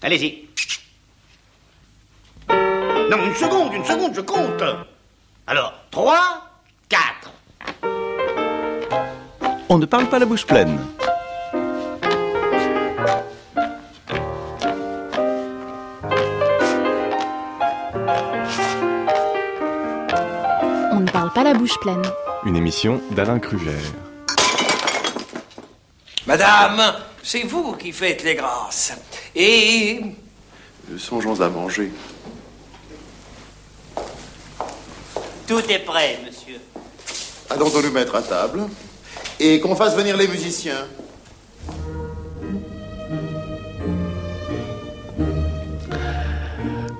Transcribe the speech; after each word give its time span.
Allez-y. 0.00 0.48
Non, 2.48 3.24
une 3.24 3.34
seconde, 3.34 3.72
une 3.74 3.84
seconde, 3.84 4.14
je 4.14 4.20
compte. 4.20 4.62
Alors, 5.46 5.74
3, 5.90 6.50
4. 6.88 7.32
On 9.68 9.78
ne 9.78 9.86
parle 9.86 10.08
pas 10.08 10.18
la 10.18 10.26
bouche 10.26 10.46
pleine. 10.46 10.78
On 20.92 21.00
ne 21.00 21.10
parle 21.10 21.32
pas 21.32 21.42
la 21.42 21.54
bouche 21.54 21.78
pleine. 21.80 22.02
Une 22.44 22.56
émission 22.56 23.00
d'Alain 23.10 23.40
Kruger. 23.40 23.72
Madame, 26.26 26.94
c'est 27.22 27.42
vous 27.42 27.74
qui 27.74 27.90
faites 27.90 28.22
les 28.22 28.36
grâces. 28.36 28.92
Et 29.40 30.00
Songeons 30.98 31.40
à 31.40 31.48
manger. 31.48 31.92
Tout 35.46 35.62
est 35.70 35.78
prêt, 35.78 36.18
monsieur. 36.26 36.56
Allons-nous 37.48 37.82
nous 37.82 37.92
mettre 37.92 38.16
à 38.16 38.22
table 38.22 38.62
et 39.38 39.60
qu'on 39.60 39.76
fasse 39.76 39.94
venir 39.94 40.16
les 40.16 40.26
musiciens. 40.26 40.86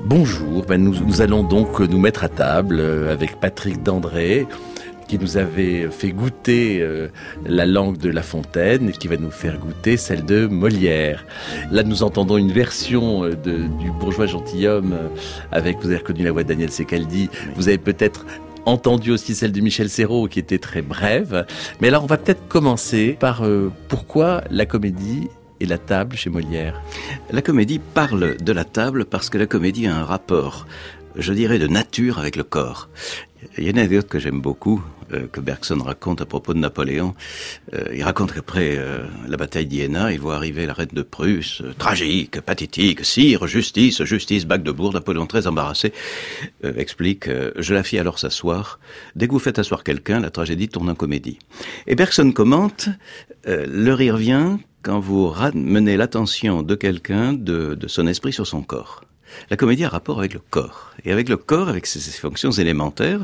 Bonjour, 0.04 0.64
ben 0.64 0.80
nous, 0.80 0.94
nous 1.04 1.20
allons 1.20 1.42
donc 1.42 1.80
nous 1.80 1.98
mettre 1.98 2.22
à 2.22 2.28
table 2.28 2.78
euh, 2.78 3.12
avec 3.12 3.40
Patrick 3.40 3.82
Dandré 3.82 4.46
qui 5.08 5.18
nous 5.18 5.38
avait 5.38 5.90
fait 5.90 6.10
goûter 6.10 6.80
euh, 6.80 7.08
la 7.46 7.66
langue 7.66 7.96
de 7.96 8.10
La 8.10 8.22
Fontaine 8.22 8.90
et 8.90 8.92
qui 8.92 9.08
va 9.08 9.16
nous 9.16 9.30
faire 9.30 9.58
goûter 9.58 9.96
celle 9.96 10.24
de 10.24 10.46
Molière. 10.46 11.26
Là, 11.72 11.82
nous 11.82 12.02
entendons 12.02 12.36
une 12.36 12.52
version 12.52 13.24
euh, 13.24 13.34
du 13.34 13.90
bourgeois 13.98 14.26
gentilhomme 14.26 14.92
euh, 14.92 15.08
avec, 15.50 15.78
vous 15.78 15.86
avez 15.86 15.96
reconnu 15.96 16.22
la 16.22 16.30
voix 16.30 16.44
de 16.44 16.48
Daniel 16.48 16.70
Secaldi, 16.70 17.30
vous 17.56 17.68
avez 17.68 17.78
peut-être 17.78 18.26
entendu 18.66 19.10
aussi 19.10 19.34
celle 19.34 19.52
de 19.52 19.60
Michel 19.62 19.88
Serrault 19.88 20.28
qui 20.28 20.38
était 20.38 20.58
très 20.58 20.82
brève. 20.82 21.46
Mais 21.80 21.88
alors, 21.88 22.04
on 22.04 22.06
va 22.06 22.18
peut-être 22.18 22.46
commencer 22.48 23.16
par 23.18 23.42
pourquoi 23.88 24.42
la 24.50 24.66
comédie 24.66 25.28
et 25.60 25.64
la 25.64 25.78
table 25.78 26.16
chez 26.16 26.28
Molière? 26.28 26.82
La 27.30 27.40
comédie 27.40 27.78
parle 27.78 28.36
de 28.36 28.52
la 28.52 28.64
table 28.64 29.06
parce 29.06 29.30
que 29.30 29.38
la 29.38 29.46
comédie 29.46 29.86
a 29.86 29.96
un 29.96 30.04
rapport, 30.04 30.66
je 31.16 31.32
dirais, 31.32 31.58
de 31.58 31.66
nature 31.66 32.18
avec 32.18 32.36
le 32.36 32.44
corps. 32.44 32.90
Il 33.56 33.64
y 33.64 33.66
a 33.68 33.70
une 33.70 33.78
anecdote 33.78 34.08
que 34.08 34.18
j'aime 34.18 34.40
beaucoup, 34.40 34.82
euh, 35.12 35.26
que 35.28 35.40
Bergson 35.40 35.78
raconte 35.78 36.20
à 36.20 36.26
propos 36.26 36.54
de 36.54 36.58
Napoléon. 36.58 37.14
Euh, 37.72 37.84
il 37.94 38.02
raconte 38.02 38.32
qu'après 38.32 38.76
euh, 38.76 39.06
la 39.28 39.36
bataille 39.36 39.66
d'Iéna, 39.66 40.12
il 40.12 40.20
voit 40.20 40.34
arriver 40.34 40.66
la 40.66 40.72
reine 40.72 40.88
de 40.92 41.02
Prusse, 41.02 41.62
euh, 41.62 41.72
tragique, 41.78 42.40
pathétique, 42.40 43.04
sire, 43.04 43.46
justice, 43.46 44.02
justice, 44.02 44.44
bague 44.44 44.62
de 44.64 44.72
bourg, 44.72 44.92
Napoléon 44.92 45.26
très 45.26 45.46
embarrassé, 45.46 45.92
euh, 46.64 46.72
explique, 46.76 47.28
euh, 47.28 47.52
je 47.56 47.74
la 47.74 47.82
fis 47.84 47.98
alors 47.98 48.18
s'asseoir. 48.18 48.80
Dès 49.14 49.28
que 49.28 49.32
vous 49.32 49.38
faites 49.38 49.58
asseoir 49.58 49.84
quelqu'un, 49.84 50.20
la 50.20 50.30
tragédie 50.30 50.68
tourne 50.68 50.90
en 50.90 50.94
comédie. 50.96 51.38
Et 51.86 51.94
Bergson 51.94 52.32
commente, 52.32 52.88
le 53.46 53.92
rire 53.92 54.16
vient 54.16 54.60
quand 54.82 55.00
vous 55.00 55.28
ramenez 55.28 55.96
l'attention 55.96 56.62
de 56.62 56.74
quelqu'un 56.74 57.32
de, 57.32 57.74
de 57.74 57.88
son 57.88 58.06
esprit 58.06 58.32
sur 58.32 58.46
son 58.46 58.62
corps. 58.62 59.02
La 59.50 59.56
comédie 59.56 59.84
a 59.84 59.88
rapport 59.88 60.18
avec 60.18 60.34
le 60.34 60.40
corps, 60.50 60.92
et 61.04 61.12
avec 61.12 61.28
le 61.28 61.36
corps, 61.36 61.68
avec 61.68 61.86
ses, 61.86 62.00
ses 62.00 62.18
fonctions 62.18 62.50
élémentaires. 62.50 63.20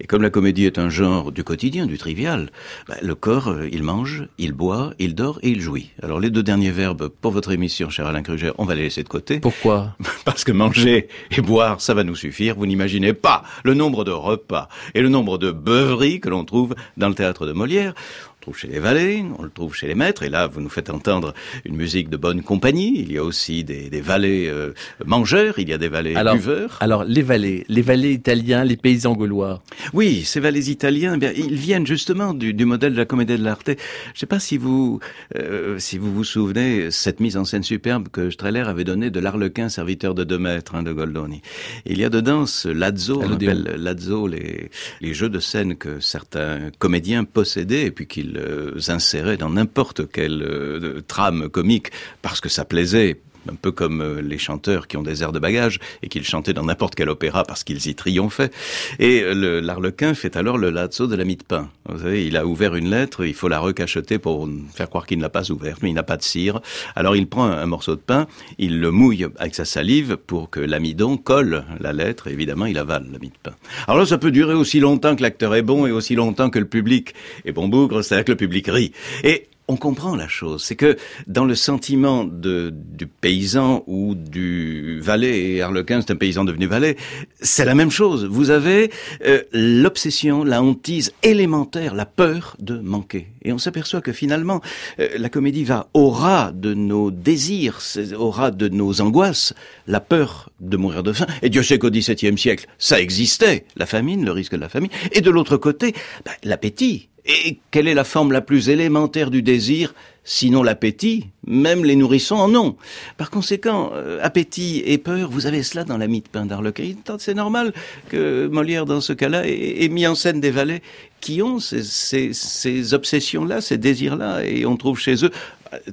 Et 0.00 0.06
comme 0.06 0.22
la 0.22 0.30
comédie 0.30 0.66
est 0.66 0.78
un 0.78 0.88
genre 0.88 1.32
du 1.32 1.44
quotidien, 1.44 1.86
du 1.86 1.98
trivial, 1.98 2.50
bah, 2.88 2.96
le 3.02 3.14
corps, 3.14 3.48
euh, 3.48 3.68
il 3.70 3.82
mange, 3.82 4.24
il 4.38 4.52
boit, 4.52 4.92
il 4.98 5.14
dort 5.14 5.38
et 5.42 5.50
il 5.50 5.60
jouit. 5.60 5.90
Alors 6.02 6.20
les 6.20 6.30
deux 6.30 6.42
derniers 6.42 6.70
verbes 6.70 7.08
pour 7.08 7.32
votre 7.32 7.52
émission, 7.52 7.90
cher 7.90 8.06
Alain 8.06 8.22
Kruger, 8.22 8.52
on 8.58 8.64
va 8.64 8.74
les 8.74 8.82
laisser 8.82 9.02
de 9.02 9.08
côté. 9.08 9.40
Pourquoi? 9.40 9.96
Parce 10.24 10.44
que 10.44 10.52
manger 10.52 11.08
et 11.30 11.40
boire, 11.40 11.80
ça 11.80 11.94
va 11.94 12.04
nous 12.04 12.16
suffire. 12.16 12.54
Vous 12.56 12.66
n'imaginez 12.66 13.12
pas 13.12 13.44
le 13.64 13.74
nombre 13.74 14.04
de 14.04 14.10
repas 14.10 14.68
et 14.94 15.00
le 15.00 15.08
nombre 15.08 15.38
de 15.38 15.50
beuveries 15.50 16.20
que 16.20 16.28
l'on 16.28 16.44
trouve 16.44 16.74
dans 16.96 17.08
le 17.08 17.14
théâtre 17.14 17.46
de 17.46 17.52
Molière. 17.52 17.94
On 18.40 18.48
le 18.50 18.52
trouve 18.52 18.58
chez 18.58 18.68
les 18.68 18.78
valets, 18.78 19.22
on 19.38 19.42
le 19.42 19.50
trouve 19.50 19.74
chez 19.74 19.86
les 19.86 19.94
maîtres, 19.94 20.22
et 20.22 20.30
là, 20.30 20.46
vous 20.46 20.62
nous 20.62 20.70
faites 20.70 20.88
entendre 20.88 21.34
une 21.66 21.76
musique 21.76 22.08
de 22.08 22.16
bonne 22.16 22.42
compagnie. 22.42 23.00
Il 23.00 23.12
y 23.12 23.18
a 23.18 23.22
aussi 23.22 23.64
des, 23.64 23.90
des 23.90 24.00
valets 24.00 24.48
euh, 24.48 24.72
mangeurs, 25.04 25.58
il 25.58 25.68
y 25.68 25.74
a 25.74 25.78
des 25.78 25.88
valets 25.88 26.16
alors, 26.16 26.36
buveurs. 26.36 26.78
alors, 26.80 27.04
les 27.04 27.20
valets, 27.20 27.66
les 27.68 27.82
valets 27.82 28.14
italiens, 28.14 28.64
les 28.64 28.78
paysans 28.78 29.12
gaulois. 29.12 29.62
Oui, 29.92 30.22
ces 30.24 30.40
valets 30.40 30.70
italiens, 30.70 31.16
eh 31.16 31.18
bien, 31.18 31.32
ils 31.36 31.54
viennent 31.54 31.86
justement 31.86 32.32
du, 32.32 32.54
du 32.54 32.64
modèle 32.64 32.94
de 32.94 32.96
la 32.98 33.04
comédie 33.04 33.36
de 33.36 33.44
l'arte. 33.44 33.66
Je 33.66 33.72
ne 33.72 33.76
sais 34.14 34.24
pas 34.24 34.40
si 34.40 34.56
vous, 34.56 35.00
euh, 35.36 35.78
si 35.78 35.98
vous 35.98 36.10
vous 36.10 36.24
souvenez, 36.24 36.90
cette 36.90 37.20
mise 37.20 37.36
en 37.36 37.44
scène 37.44 37.62
superbe 37.62 38.08
que 38.08 38.30
Streller 38.30 38.64
avait 38.66 38.84
donnée 38.84 39.10
de 39.10 39.20
l'arlequin 39.20 39.68
serviteur 39.68 40.14
de 40.14 40.24
deux 40.24 40.38
maîtres 40.38 40.76
hein, 40.76 40.82
de 40.82 40.92
Goldoni. 40.92 41.42
Il 41.84 41.98
y 41.98 42.04
a 42.04 42.08
dedans 42.08 42.46
ce 42.46 42.68
lazzo, 42.68 43.20
on 43.22 43.32
appelle 43.32 43.74
lazzo 43.76 44.26
les, 44.26 44.70
les 45.02 45.12
jeux 45.12 45.28
de 45.28 45.40
scène 45.40 45.76
que 45.76 46.00
certains 46.00 46.70
comédiens 46.78 47.24
possédaient 47.24 47.84
et 47.84 47.90
puis 47.90 48.06
qu'ils 48.06 48.29
euh, 48.36 48.78
inséraient 48.88 49.36
dans 49.36 49.50
n'importe 49.50 50.10
quelle 50.10 50.42
euh, 50.42 51.00
trame 51.06 51.48
comique 51.48 51.90
parce 52.22 52.40
que 52.40 52.48
ça 52.48 52.64
plaisait 52.64 53.20
un 53.48 53.54
peu 53.54 53.72
comme 53.72 54.00
euh, 54.00 54.20
les 54.22 54.38
chanteurs 54.38 54.86
qui 54.88 54.96
ont 54.96 55.02
des 55.02 55.22
airs 55.22 55.32
de 55.32 55.38
bagage 55.38 55.78
et 56.02 56.08
qu'ils 56.08 56.24
chantaient 56.24 56.52
dans 56.52 56.64
n'importe 56.64 56.94
quel 56.94 57.08
opéra 57.08 57.44
parce 57.44 57.64
qu'ils 57.64 57.86
y 57.86 57.94
triomphaient. 57.94 58.50
Et 58.98 59.22
euh, 59.22 59.34
le- 59.34 59.60
l'arlequin 59.60 60.14
fait 60.14 60.36
alors 60.36 60.58
le 60.58 60.70
lazzo 60.70 61.06
de 61.06 61.16
la 61.16 61.24
mie 61.24 61.36
de 61.36 61.44
pain. 61.44 61.70
Vous 61.88 62.00
savez, 62.00 62.26
il 62.26 62.36
a 62.36 62.46
ouvert 62.46 62.74
une 62.74 62.90
lettre, 62.90 63.24
il 63.24 63.34
faut 63.34 63.48
la 63.48 63.58
recacheter 63.58 64.18
pour 64.18 64.48
faire 64.74 64.88
croire 64.88 65.06
qu'il 65.06 65.18
ne 65.18 65.22
l'a 65.22 65.28
pas 65.28 65.50
ouverte, 65.50 65.80
mais 65.82 65.90
il 65.90 65.94
n'a 65.94 66.02
pas 66.02 66.16
de 66.16 66.22
cire. 66.22 66.60
Alors 66.94 67.16
il 67.16 67.26
prend 67.28 67.44
un, 67.44 67.66
morceau 67.66 67.94
de 67.94 68.00
pain, 68.00 68.26
il 68.58 68.80
le 68.80 68.90
mouille 68.90 69.26
avec 69.38 69.54
sa 69.54 69.64
salive 69.64 70.16
pour 70.16 70.50
que 70.50 70.60
l'amidon 70.60 71.16
colle 71.16 71.64
la 71.78 71.92
lettre, 71.92 72.28
et 72.28 72.32
évidemment 72.32 72.66
il 72.66 72.78
avale 72.78 73.06
la 73.12 73.18
mie 73.18 73.28
de 73.28 73.34
pain. 73.42 73.54
Alors 73.86 73.98
là, 74.00 74.06
ça 74.06 74.18
peut 74.18 74.30
durer 74.30 74.54
aussi 74.54 74.80
longtemps 74.80 75.16
que 75.16 75.22
l'acteur 75.22 75.54
est 75.54 75.62
bon 75.62 75.86
et 75.86 75.90
aussi 75.90 76.14
longtemps 76.14 76.50
que 76.50 76.58
le 76.58 76.66
public 76.66 77.14
est 77.44 77.52
bon 77.52 77.68
bougre, 77.68 78.02
c'est-à-dire 78.02 78.24
que 78.24 78.32
le 78.32 78.36
public 78.36 78.66
rit. 78.68 78.92
Et 79.24 79.46
on 79.70 79.76
comprend 79.76 80.16
la 80.16 80.26
chose, 80.26 80.64
c'est 80.64 80.74
que 80.74 80.96
dans 81.28 81.44
le 81.44 81.54
sentiment 81.54 82.24
de, 82.24 82.74
du 82.74 83.06
paysan 83.06 83.84
ou 83.86 84.16
du 84.16 84.98
valet, 85.00 85.52
et 85.52 85.62
Harlequin 85.62 86.00
c'est 86.00 86.12
un 86.12 86.16
paysan 86.16 86.44
devenu 86.44 86.66
valet, 86.66 86.96
c'est 87.40 87.64
la 87.64 87.76
même 87.76 87.90
chose. 87.90 88.24
Vous 88.24 88.50
avez 88.50 88.90
euh, 89.24 89.42
l'obsession, 89.52 90.42
la 90.42 90.60
hantise 90.60 91.12
élémentaire, 91.22 91.94
la 91.94 92.04
peur 92.04 92.56
de 92.58 92.78
manquer. 92.80 93.28
Et 93.42 93.52
on 93.52 93.58
s'aperçoit 93.58 94.00
que 94.00 94.12
finalement, 94.12 94.60
euh, 94.98 95.08
la 95.16 95.28
comédie 95.28 95.62
va 95.62 95.88
au 95.94 96.10
ras 96.10 96.50
de 96.50 96.74
nos 96.74 97.12
désirs, 97.12 97.78
au 98.18 98.30
ras 98.30 98.50
de 98.50 98.68
nos 98.68 99.00
angoisses, 99.00 99.54
la 99.86 100.00
peur 100.00 100.50
de 100.58 100.76
mourir 100.76 101.04
de 101.04 101.12
faim. 101.12 101.26
Et 101.42 101.48
Dieu 101.48 101.62
sait 101.62 101.78
qu'au 101.78 101.90
XVIIe 101.90 102.36
siècle, 102.36 102.66
ça 102.78 103.00
existait, 103.00 103.66
la 103.76 103.86
famine, 103.86 104.24
le 104.24 104.32
risque 104.32 104.52
de 104.56 104.60
la 104.60 104.68
famine. 104.68 104.90
Et 105.12 105.20
de 105.20 105.30
l'autre 105.30 105.56
côté, 105.56 105.94
bah, 106.24 106.32
l'appétit. 106.42 107.09
Et 107.26 107.58
quelle 107.70 107.88
est 107.88 107.94
la 107.94 108.04
forme 108.04 108.32
la 108.32 108.40
plus 108.40 108.70
élémentaire 108.70 109.30
du 109.30 109.42
désir, 109.42 109.94
sinon 110.24 110.62
l'appétit 110.62 111.26
Même 111.46 111.84
les 111.84 111.96
nourrissons 111.96 112.36
en 112.36 112.54
ont? 112.54 112.76
Par 113.18 113.30
conséquent, 113.30 113.90
euh, 113.94 114.18
appétit 114.22 114.82
et 114.86 114.98
peur, 114.98 115.30
vous 115.30 115.46
avez 115.46 115.62
cela 115.62 115.84
dans 115.84 115.98
la 115.98 116.06
mie 116.06 116.22
de 116.22 116.28
pain 116.28 116.46
d'Arlequin. 116.46 116.94
C'est 117.18 117.34
normal 117.34 117.72
que 118.08 118.46
Molière, 118.46 118.86
dans 118.86 119.00
ce 119.00 119.12
cas-là, 119.12 119.42
ait, 119.46 119.88
mis 119.88 120.06
en 120.06 120.14
scène 120.14 120.40
des 120.40 120.50
valets 120.50 120.82
qui 121.20 121.42
ont 121.42 121.58
ces, 121.60 122.94
obsessions-là, 122.94 123.60
ces 123.60 123.76
désirs-là, 123.76 124.42
et 124.44 124.64
on 124.64 124.76
trouve 124.76 124.98
chez 124.98 125.24
eux 125.24 125.30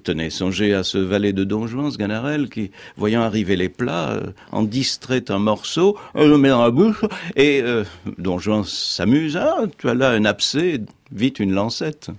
Tenez, 0.04 0.32
songez 0.32 0.74
à 0.74 0.84
ce 0.84 0.98
valet 0.98 1.34
de 1.34 1.44
Don 1.44 1.68
Juan, 1.68 1.92
ce 1.92 1.98
Ganarelle, 1.98 2.50
qui, 2.50 2.72
voyant 2.98 3.22
arriver 3.22 3.56
les 3.56 3.70
plats, 3.70 4.10
euh, 4.10 4.22
en 4.52 4.64
distrait 4.64 5.24
un 5.30 5.38
morceau, 5.38 5.98
euh, 6.16 6.28
le 6.28 6.38
met 6.38 6.50
dans 6.50 6.64
la 6.64 6.72
bouche, 6.72 7.02
et 7.36 7.62
euh, 7.62 7.84
Don 8.18 8.40
Juan 8.40 8.64
s'amuse. 8.64 9.38
Ah, 9.38 9.66
tu 9.78 9.88
as 9.88 9.94
là 9.94 10.10
un 10.12 10.26
abcès, 10.26 10.82
vite 11.12 11.40
une 11.40 11.54
lancette. 11.54 12.10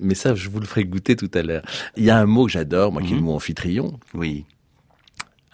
Mais 0.00 0.14
ça, 0.14 0.34
je 0.34 0.48
vous 0.48 0.60
le 0.60 0.66
ferai 0.66 0.84
goûter 0.84 1.16
tout 1.16 1.30
à 1.34 1.42
l'heure. 1.42 1.62
Il 1.96 2.04
y 2.04 2.10
a 2.10 2.18
un 2.18 2.26
mot 2.26 2.46
que 2.46 2.52
j'adore, 2.52 2.92
moi, 2.92 3.02
qui 3.02 3.12
est 3.12 3.16
le 3.16 3.22
mot 3.22 3.34
amphitryon. 3.34 3.98
Oui. 4.14 4.44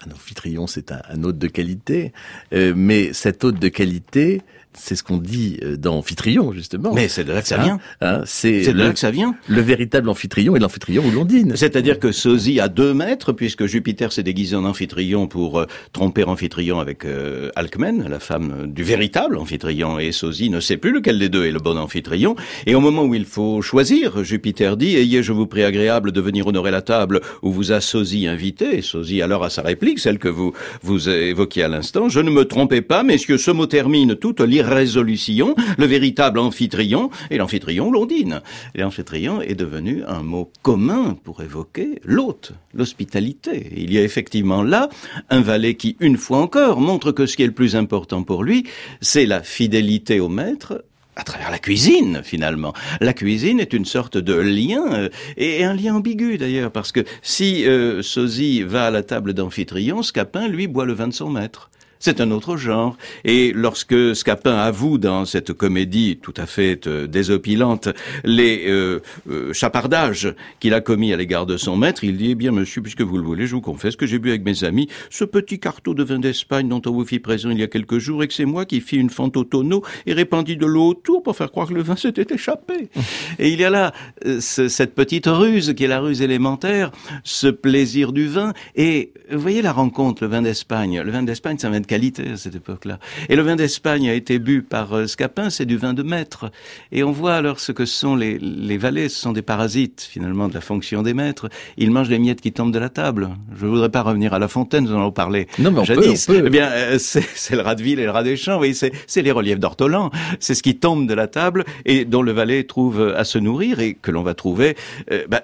Un 0.05 0.11
amphitryon, 0.11 0.67
c'est 0.67 0.91
un, 0.91 1.01
un 1.09 1.23
hôte 1.23 1.39
de 1.39 1.47
qualité. 1.47 2.13
Euh, 2.53 2.73
mais 2.75 3.11
cet 3.13 3.43
hôte 3.43 3.59
de 3.59 3.67
qualité, 3.69 4.43
c'est 4.77 4.95
ce 4.95 5.03
qu'on 5.03 5.17
dit 5.17 5.57
euh, 5.63 5.77
dans 5.77 5.95
Amphitryon, 5.97 6.51
justement. 6.53 6.93
Mais 6.93 7.07
c'est 7.07 7.23
de 7.23 7.31
là 7.31 7.41
que 7.41 7.47
ça 7.47 7.59
Hein, 7.59 7.63
vient. 7.63 7.79
hein, 8.01 8.21
c'est 8.25 8.73
de 8.73 8.77
là 8.77 8.91
que 8.91 8.99
ça 8.99 9.11
vient. 9.11 9.35
le 9.47 9.61
véritable 9.61 10.09
amphitryon 10.09 10.55
et 10.55 10.59
l'amphitryon 10.59 11.03
où 11.07 11.11
l'on 11.11 11.25
dîne. 11.25 11.55
C'est-à-dire 11.55 11.99
que 11.99 12.11
Sosie 12.11 12.59
a 12.59 12.67
deux 12.67 12.93
maîtres, 12.93 13.31
puisque 13.31 13.65
Jupiter 13.65 14.11
s'est 14.11 14.23
déguisé 14.23 14.55
en 14.55 14.65
amphitryon 14.65 15.27
pour 15.27 15.59
euh, 15.59 15.65
tromper 15.93 16.23
amphitryon 16.25 16.79
avec 16.79 17.05
euh, 17.05 17.49
Alcmène, 17.55 18.07
la 18.09 18.19
femme 18.19 18.53
euh, 18.63 18.67
du 18.67 18.83
véritable 18.83 19.37
amphitryon, 19.37 19.99
et 19.99 20.11
Sosie 20.11 20.49
ne 20.49 20.59
sait 20.59 20.77
plus 20.77 20.91
lequel 20.91 21.17
des 21.19 21.29
deux 21.29 21.45
est 21.45 21.51
le 21.51 21.59
bon 21.59 21.77
amphitryon. 21.77 22.35
Et 22.65 22.75
au 22.75 22.79
moment 22.81 23.03
où 23.03 23.15
il 23.15 23.25
faut 23.25 23.61
choisir, 23.61 24.23
Jupiter 24.23 24.75
dit, 24.77 24.95
ayez, 24.97 25.23
je 25.23 25.31
vous 25.31 25.47
prie 25.47 25.63
agréable 25.63 26.11
de 26.11 26.21
venir 26.21 26.47
honorer 26.47 26.71
la 26.71 26.81
table 26.81 27.21
où 27.41 27.51
vous 27.51 27.71
a 27.71 27.79
Sosie 27.81 28.27
invité. 28.27 28.77
Et 28.77 28.81
Sosie 28.81 29.21
alors 29.21 29.43
a 29.45 29.49
sa 29.49 29.61
réplique, 29.61 29.99
celle 29.99 30.19
que 30.19 30.27
vous, 30.29 30.53
vous 30.81 31.09
évoquiez 31.09 31.63
à 31.63 31.67
l'instant. 31.67 32.09
Je 32.09 32.19
ne 32.19 32.29
me 32.29 32.45
trompais 32.45 32.81
pas, 32.81 33.03
messieurs, 33.03 33.37
ce 33.37 33.51
mot 33.51 33.65
termine 33.65 34.15
toute 34.15 34.39
résolution, 34.65 35.55
le 35.77 35.85
véritable 35.85 36.39
amphitryon, 36.39 37.09
et 37.29 37.37
l'amphitryon 37.37 37.91
l'ondine. 37.91 38.41
L'amphitryon 38.75 39.41
est 39.41 39.55
devenu 39.55 40.03
un 40.07 40.23
mot 40.23 40.51
commun 40.61 41.17
pour 41.23 41.41
évoquer 41.41 41.99
l'hôte, 42.03 42.53
l'hospitalité. 42.73 43.71
Il 43.75 43.93
y 43.93 43.97
a 43.97 44.03
effectivement 44.03 44.63
là 44.63 44.89
un 45.29 45.41
valet 45.41 45.75
qui, 45.75 45.95
une 45.99 46.17
fois 46.17 46.39
encore, 46.39 46.81
montre 46.81 47.11
que 47.11 47.25
ce 47.25 47.35
qui 47.35 47.43
est 47.43 47.47
le 47.47 47.51
plus 47.51 47.75
important 47.75 48.23
pour 48.23 48.43
lui, 48.43 48.65
c'est 49.01 49.25
la 49.25 49.43
fidélité 49.43 50.19
au 50.19 50.29
maître 50.29 50.83
à 51.15 51.23
travers 51.23 51.51
la 51.51 51.59
cuisine 51.59 52.21
finalement. 52.23 52.73
La 52.99 53.13
cuisine 53.13 53.59
est 53.59 53.73
une 53.73 53.85
sorte 53.85 54.17
de 54.17 54.33
lien 54.33 54.83
euh, 54.93 55.09
et 55.37 55.63
un 55.63 55.73
lien 55.73 55.95
ambigu 55.95 56.37
d'ailleurs 56.37 56.71
parce 56.71 56.91
que 56.91 57.05
si 57.21 57.65
euh, 57.65 58.01
Sosie 58.01 58.63
va 58.63 58.87
à 58.87 58.91
la 58.91 59.03
table 59.03 59.33
d'Amphitryon, 59.33 60.03
Scapin 60.03 60.47
lui 60.47 60.67
boit 60.67 60.85
le 60.85 60.93
vin 60.93 61.07
de 61.07 61.13
son 61.13 61.29
maître. 61.29 61.69
C'est 62.05 62.21
un 62.21 62.29
autre 62.29 62.55
genre. 62.55 62.97
Et 63.23 63.51
lorsque 63.51 64.15
Scapin 64.15 64.55
avoue 64.55 64.99
dans 64.99 65.25
cette 65.25 65.53
comédie 65.53 66.19
tout 66.21 66.35
à 66.37 66.45
fait 66.45 66.85
euh, 66.85 67.07
désopilante 67.07 67.89
les 68.23 68.65
euh, 68.67 68.99
euh, 69.27 69.51
chapardages 69.53 70.35
qu'il 70.59 70.75
a 70.75 70.81
commis 70.81 71.13
à 71.13 71.17
l'égard 71.17 71.47
de 71.47 71.57
son 71.57 71.75
maître, 71.75 72.03
il 72.03 72.15
dit 72.17 72.29
Eh 72.29 72.35
bien, 72.35 72.51
monsieur, 72.51 72.83
puisque 72.83 73.01
vous 73.01 73.17
le 73.17 73.23
voulez, 73.23 73.47
je 73.47 73.55
vous 73.55 73.61
confesse 73.61 73.95
que 73.95 74.05
j'ai 74.05 74.19
bu 74.19 74.29
avec 74.29 74.45
mes 74.45 74.63
amis 74.63 74.87
ce 75.09 75.23
petit 75.25 75.59
carton 75.59 75.93
de 75.95 76.03
vin 76.03 76.19
d'Espagne 76.19 76.69
dont 76.69 76.79
on 76.85 76.91
vous 76.91 77.05
fit 77.05 77.17
présent 77.17 77.49
il 77.49 77.57
y 77.57 77.63
a 77.63 77.67
quelques 77.67 77.97
jours 77.97 78.21
et 78.21 78.27
que 78.27 78.35
c'est 78.35 78.45
moi 78.45 78.65
qui 78.65 78.81
fis 78.81 78.97
une 78.97 79.09
fente 79.09 79.35
au 79.35 79.43
tonneau 79.43 79.83
et 80.05 80.13
répandis 80.13 80.57
de 80.57 80.67
l'eau 80.67 80.89
autour 80.89 81.23
pour 81.23 81.35
faire 81.35 81.49
croire 81.49 81.67
que 81.69 81.73
le 81.73 81.81
vin 81.81 81.95
s'était 81.95 82.31
échappé. 82.31 82.89
et 83.39 83.49
il 83.49 83.59
y 83.59 83.63
a 83.65 83.71
là 83.71 83.93
euh, 84.27 84.39
ce- 84.41 84.67
cette 84.67 84.93
petite 84.93 85.25
ruse 85.25 85.73
qui 85.75 85.85
est 85.85 85.87
la 85.87 86.01
ruse 86.01 86.21
élémentaire, 86.21 86.91
ce 87.23 87.47
plaisir 87.47 88.11
du 88.13 88.27
vin. 88.27 88.53
Et 88.75 89.11
vous 89.31 89.39
voyez 89.39 89.63
la 89.63 89.71
rencontre, 89.71 90.21
le 90.23 90.29
vin 90.29 90.43
d'Espagne. 90.43 91.01
Le 91.03 91.09
vin 91.09 91.23
d'Espagne, 91.23 91.55
c'est 91.59 91.65
un 91.65 91.71
vin 91.71 91.79
de 91.79 91.87
qualité 91.95 92.31
à 92.33 92.35
cette 92.37 92.55
époque-là. 92.55 92.99
Et 93.29 93.37
le 93.37 93.41
vin 93.41 93.55
d'Espagne 93.55 94.09
a 94.09 94.13
été 94.13 94.37
bu 94.37 94.61
par 94.63 94.91
euh, 94.93 95.07
Scapin, 95.07 95.49
c'est 95.49 95.65
du 95.65 95.77
vin 95.77 95.93
de 95.93 96.03
maître. 96.03 96.51
Et 96.91 97.03
on 97.03 97.11
voit 97.13 97.35
alors 97.35 97.61
ce 97.61 97.71
que 97.71 97.85
sont 97.85 98.17
les, 98.17 98.37
les 98.37 98.77
valets, 98.77 99.07
ce 99.07 99.17
sont 99.21 99.31
des 99.31 99.41
parasites 99.41 100.05
finalement 100.11 100.49
de 100.49 100.53
la 100.53 100.59
fonction 100.59 101.03
des 101.03 101.13
maîtres. 101.13 101.47
Ils 101.77 101.91
mangent 101.91 102.09
les 102.09 102.19
miettes 102.19 102.41
qui 102.41 102.51
tombent 102.51 102.73
de 102.73 102.79
la 102.79 102.89
table. 102.89 103.29
Je 103.57 103.65
voudrais 103.65 103.87
pas 103.89 104.01
revenir 104.01 104.33
à 104.33 104.39
La 104.39 104.49
Fontaine, 104.49 104.83
nous 104.83 104.93
en 104.93 104.99
avons 104.99 105.11
parlé 105.13 105.47
Non, 105.57 105.71
mais 105.71 105.79
on 105.79 105.85
peut, 105.85 106.01
jadis. 106.01 106.27
on 106.27 106.33
peut. 106.33 106.43
Eh 106.47 106.49
bien, 106.49 106.69
euh, 106.69 106.97
c'est 106.99 107.55
le 107.55 107.61
rat 107.61 107.75
de 107.75 107.83
ville 107.83 107.99
et 108.01 108.03
le 108.03 108.11
rat 108.11 108.23
des 108.23 108.35
champs. 108.35 108.59
Oui, 108.59 108.75
c'est 108.75 108.91
c'est 109.07 109.21
les 109.21 109.31
reliefs 109.31 109.59
d'Ortolan. 109.59 110.11
C'est 110.41 110.53
ce 110.53 110.63
qui 110.63 110.75
tombe 110.75 111.07
de 111.07 111.13
la 111.13 111.27
table 111.27 111.63
et 111.85 112.03
dont 112.03 112.23
le 112.23 112.33
valet 112.33 112.65
trouve 112.65 112.99
euh, 112.99 113.17
à 113.17 113.23
se 113.23 113.37
nourrir 113.37 113.79
et 113.79 113.93
que 113.93 114.11
l'on 114.11 114.23
va 114.23 114.33
trouver. 114.33 114.75
euh, 115.11 115.23
bah, 115.29 115.43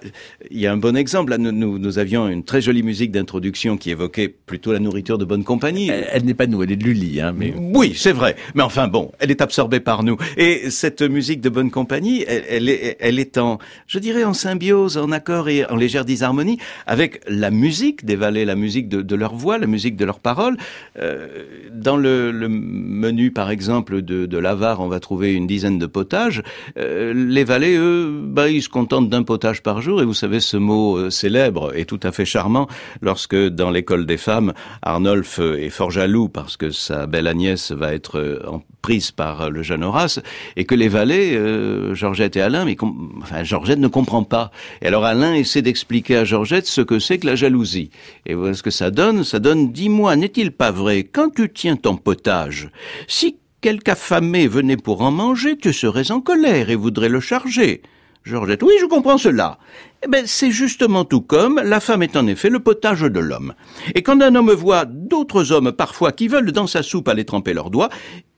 Il 0.50 0.59
y 0.59 0.68
a 0.68 0.74
un 0.74 0.77
bon 0.77 0.98
exemple. 0.98 1.30
Là, 1.31 1.38
nous, 1.38 1.53
nous, 1.53 1.80
nous 1.80 1.98
avions 1.98 2.27
une 2.27 2.44
très 2.44 2.59
jolie 2.62 2.83
musique 2.83 3.12
d'introduction 3.12 3.77
qui 3.77 3.89
évoquait 3.92 4.27
plutôt 4.27 4.74
la 4.74 4.80
nourriture 4.80 5.18
de 5.18 5.24
bonne 5.25 5.45
compagnie. 5.45 5.89
Elle, 5.89 6.07
elle 6.12 6.25
n'est 6.25 6.33
elle 6.41 6.71
est 6.71 6.75
de 6.75 6.83
Lully, 6.83 7.21
hein, 7.21 7.35
Oui, 7.57 7.93
c'est 7.95 8.11
vrai. 8.11 8.35
Mais 8.55 8.63
enfin 8.63 8.88
bon, 8.88 9.11
elle 9.19 9.31
est 9.31 9.41
absorbée 9.41 9.79
par 9.79 10.03
nous. 10.03 10.17
Et 10.38 10.69
cette 10.69 11.01
musique 11.01 11.41
de 11.41 11.49
bonne 11.49 11.71
compagnie, 11.71 12.23
elle, 12.27 12.69
est, 12.69 12.97
elle 12.99 13.19
est 13.19 13.38
en, 13.38 13.59
je 13.88 13.99
dirais, 13.99 14.23
en 14.23 14.33
symbiose, 14.33 14.97
en 14.97 15.11
accord 15.11 15.49
et 15.49 15.65
en 15.69 15.75
légère 15.75 16.05
disharmonie 16.05 16.57
avec 16.88 17.21
la 17.27 17.51
musique 17.51 18.05
des 18.05 18.15
valets, 18.15 18.45
la 18.45 18.55
musique 18.55 18.89
de, 18.89 19.15
leur 19.15 19.35
voix, 19.35 19.57
la 19.57 19.67
musique 19.67 19.95
de 19.95 20.05
leurs 20.05 20.19
paroles. 20.19 20.57
Euh, 20.99 21.27
dans 21.71 21.97
le, 21.97 22.31
le 22.31 22.47
menu, 22.49 23.31
par 23.31 23.49
exemple, 23.49 24.01
de, 24.01 24.25
de 24.25 24.38
l'avare, 24.38 24.79
on 24.79 24.88
va 24.88 24.99
trouver 24.99 25.33
une 25.33 25.47
dizaine 25.47 25.79
de 25.79 25.85
potages. 25.85 26.43
Euh, 26.77 27.13
les 27.13 27.43
valets, 27.43 27.75
eux, 27.77 28.21
bah, 28.23 28.49
ils 28.49 28.63
se 28.63 28.69
contentent 28.69 29.09
d'un 29.09 29.23
potage 29.23 29.61
par 29.61 29.81
jour. 29.81 30.01
Et 30.01 30.05
vous 30.05 30.13
savez, 30.13 30.39
ce 30.39 30.57
mot 30.57 30.97
euh, 30.97 31.09
célèbre 31.09 31.75
est 31.75 31.85
tout 31.85 31.99
à 32.03 32.11
fait 32.11 32.25
charmant 32.25 32.67
lorsque, 33.01 33.35
dans 33.35 33.69
l'école 33.69 34.05
des 34.05 34.17
femmes, 34.17 34.53
Arnolphe 34.81 35.39
est 35.39 35.69
fort 35.69 35.91
jaloux 35.91 36.20
parce 36.29 36.57
que 36.57 36.71
sa 36.71 37.07
belle 37.07 37.27
Agnès 37.27 37.71
va 37.71 37.94
être 37.94 38.19
euh, 38.19 38.39
prise 38.81 39.12
par 39.12 39.41
euh, 39.41 39.50
le 39.50 39.63
jeune 39.63 39.83
Horace 39.83 40.19
et 40.56 40.65
que 40.65 40.75
les 40.75 40.88
valets, 40.88 41.35
euh, 41.35 41.94
Georgette 41.94 42.35
et 42.35 42.41
Alain, 42.41 42.65
mais 42.65 42.75
enfin 43.21 43.44
Georgette 43.44 43.79
ne 43.79 43.88
comprend 43.88 44.23
pas. 44.23 44.51
Et 44.81 44.88
alors 44.88 45.06
Alain 45.06 45.33
essaie 45.33 45.62
d'expliquer 45.62 46.18
à 46.18 46.25
Georgette 46.25 46.68
ce 46.68 46.81
que 46.81 47.00
c'est 47.00 47.19
que 47.19 47.27
la 47.27 47.35
jalousie. 47.35 47.91
Et 48.25 48.33
voilà 48.33 48.53
ce 48.53 48.63
que 48.63 48.71
ça 48.71 48.91
donne. 48.91 49.23
Ça 49.23 49.39
donne, 49.39 49.71
dis-moi, 49.71 50.15
n'est-il 50.15 50.51
pas 50.51 50.71
vrai, 50.71 51.03
quand 51.03 51.33
tu 51.33 51.51
tiens 51.51 51.75
ton 51.75 51.97
potage, 51.97 52.69
si 53.07 53.38
quelque 53.62 53.89
affamé 53.89 54.47
venait 54.47 54.77
pour 54.77 55.01
en 55.01 55.12
manger, 55.12 55.57
tu 55.57 55.74
serais 55.74 56.12
en 56.12 56.21
colère 56.21 56.69
et 56.69 56.75
voudrais 56.75 57.09
le 57.09 57.19
charger? 57.19 57.81
Georgette, 58.24 58.62
oui, 58.62 58.74
je 58.79 58.85
comprends 58.85 59.17
cela. 59.17 59.57
Eh 60.03 60.07
ben, 60.07 60.25
c'est 60.25 60.50
justement 60.50 61.06
tout 61.06 61.21
comme 61.21 61.62
la 61.63 61.80
femme 61.80 62.01
est 62.01 62.15
en 62.15 62.25
effet 62.25 62.50
le 62.50 62.59
potage 62.59 63.01
de 63.01 63.19
l'homme. 63.19 63.53
Et 63.94 64.01
quand 64.01 64.19
un 64.19 64.33
homme 64.33 64.51
voit 64.51 64.86
d'autres 64.86 65.51
hommes 65.51 65.71
parfois 65.71 66.12
qui 66.12 66.27
veulent 66.27 66.51
dans 66.51 66.65
sa 66.65 66.81
soupe 66.81 67.07
aller 67.07 67.24
tremper 67.24 67.53
leurs 67.53 67.69
doigts, 67.69 67.89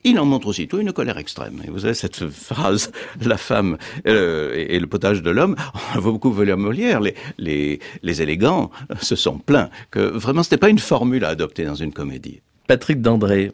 il 0.04 0.20
en 0.20 0.26
montre 0.26 0.48
aussitôt 0.48 0.80
une 0.80 0.92
colère 0.92 1.18
extrême. 1.18 1.62
Et 1.66 1.70
vous 1.70 1.86
avez 1.86 1.94
cette 1.94 2.28
phrase, 2.28 2.92
la 3.22 3.38
femme 3.38 3.78
euh, 4.08 4.54
et, 4.56 4.78
le 4.78 4.88
potage 4.88 5.22
de 5.22 5.32
l'homme, 5.32 5.56
on 5.96 6.00
a 6.00 6.02
beaucoup 6.02 6.32
volé 6.34 6.52
à 6.52 6.58
Molière, 6.58 7.00
les, 7.00 7.16
les, 7.38 7.80
les 8.02 8.22
élégants 8.22 8.70
se 9.02 9.16
sont 9.16 9.38
plaints 9.38 9.70
que 9.90 10.00
vraiment 10.00 10.44
c'était 10.44 10.58
pas 10.58 10.70
une 10.70 10.80
formule 10.80 11.24
à 11.24 11.30
adopter 11.30 11.64
dans 11.64 11.76
une 11.76 11.94
comédie. 11.94 12.42
Patrick 12.68 13.02
Dandré, 13.02 13.54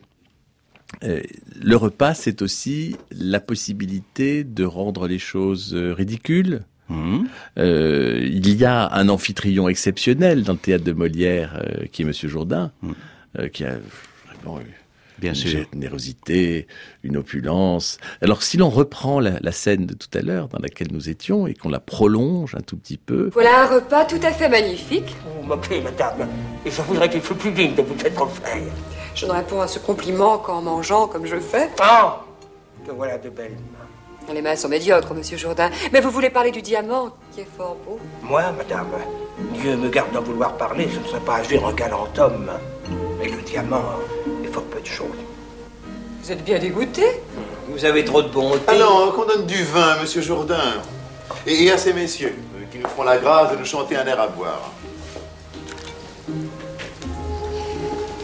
euh, 1.04 1.22
le 1.62 1.76
repas, 1.76 2.16
c'est 2.16 2.42
aussi 2.42 2.96
la 3.12 3.40
possibilité 3.40 4.44
de 4.44 4.64
rendre 4.64 5.08
les 5.08 5.20
choses 5.20 5.76
euh, 5.76 5.94
ridicules? 5.94 6.62
Euh, 7.57 8.19
il 8.24 8.56
y 8.56 8.65
a 8.65 8.91
un 8.94 9.09
amphitryon 9.09 9.69
exceptionnel 9.69 10.44
dans 10.44 10.53
le 10.53 10.59
théâtre 10.59 10.83
de 10.83 10.91
Molière, 10.94 11.62
euh, 11.63 11.86
qui 11.91 12.01
est 12.01 12.06
Monsieur 12.06 12.30
Jourdain, 12.30 12.71
euh, 13.38 13.47
qui 13.50 13.63
a 13.63 13.77
vraiment 14.27 14.59
eu 14.62 14.75
Bien 15.19 15.31
une 15.31 15.36
sûr. 15.36 15.65
générosité, 15.74 16.65
une 17.03 17.18
opulence. 17.18 17.97
Alors 18.21 18.41
si 18.41 18.56
l'on 18.56 18.69
reprend 18.69 19.19
la, 19.19 19.33
la 19.41 19.51
scène 19.51 19.86
de 19.86 19.94
tout 19.94 20.07
à 20.18 20.21
l'heure 20.21 20.47
dans 20.47 20.59
laquelle 20.59 20.88
nous 20.91 21.09
étions 21.09 21.45
et 21.45 21.53
qu'on 21.53 21.68
la 21.69 21.81
prolonge 21.81 22.56
un 22.56 22.62
tout 22.62 22.77
petit 22.77 22.97
peu, 22.97 23.30
Voilà 23.33 23.63
un 23.63 23.75
repas 23.75 24.06
tout 24.06 24.19
à 24.24 24.31
fait 24.31 24.47
magnifique. 24.47 25.13
Vous 25.41 25.45
moquez, 25.45 25.81
madame, 25.81 26.27
et 26.65 26.71
je 26.71 26.81
voudrais 26.83 27.09
qu'il 27.09 27.19
fût 27.21 27.33
plus 27.36 27.51
digne 27.51 27.75
de 27.75 27.81
vous 27.81 27.95
être 28.06 28.21
offert. 28.21 28.57
Je 29.13 29.25
ne 29.25 29.31
réponds 29.31 29.59
à 29.59 29.68
ce 29.68 29.80
compliment 29.80 30.38
qu'en 30.38 30.62
mangeant 30.62 31.07
comme 31.07 31.25
je 31.25 31.36
fais. 31.38 31.69
Ah 31.81 32.24
Que 32.88 32.91
voilà 32.94 33.18
de 33.18 33.30
belles 33.30 33.51
mains. 33.74 33.79
Les 34.34 34.42
mains 34.44 34.56
sont 34.56 34.70
médiocres, 34.70 35.14
monsieur 35.14 35.38
Jourdain. 35.38 35.72
Mais 35.92 36.02
vous 36.02 36.12
voulez 36.12 36.30
parler 36.30 36.52
du 36.52 36.62
diamant, 36.62 37.10
qui 37.34 37.42
est 37.42 37.48
fort 37.58 37.76
beau. 37.86 38.00
Moi, 38.22 38.44
madame, 38.58 38.88
Dieu 39.56 39.76
me 39.76 39.90
garde 39.90 40.12
d'en 40.12 40.22
vouloir 40.22 40.56
parler, 40.56 40.88
ce 40.94 41.00
ne 41.00 41.06
serait 41.06 41.20
pas 41.26 41.38
agir 41.38 41.66
en 41.66 41.72
galant 41.72 42.08
homme. 42.18 42.52
Mais 43.20 43.28
le 43.28 43.42
diamant 43.42 43.84
est 44.44 44.48
fort 44.54 44.64
peu 44.64 44.80
de 44.80 44.86
choses. 44.86 45.08
Vous 46.22 46.31
êtes 46.31 46.44
bien 46.44 46.60
dégoûté 46.60 47.04
Vous 47.70 47.86
avez 47.86 48.06
trop 48.06 48.22
de 48.22 48.28
bonté. 48.30 48.60
Alors, 48.68 49.14
qu'on 49.14 49.26
donne 49.26 49.48
du 49.48 49.64
vin, 49.64 50.00
monsieur 50.00 50.22
Jourdain. 50.22 50.82
Et, 51.48 51.64
et 51.64 51.72
à 51.72 51.78
ces 51.78 51.94
messieurs, 51.94 52.36
euh, 52.56 52.66
qui 52.72 52.78
nous 52.78 52.88
feront 52.88 53.04
la 53.04 53.18
grâce 53.18 53.52
de 53.52 53.58
nous 53.58 53.66
chanter 53.66 53.96
un 53.96 54.06
air 54.06 54.20
à 54.20 54.28
boire. 54.28 54.72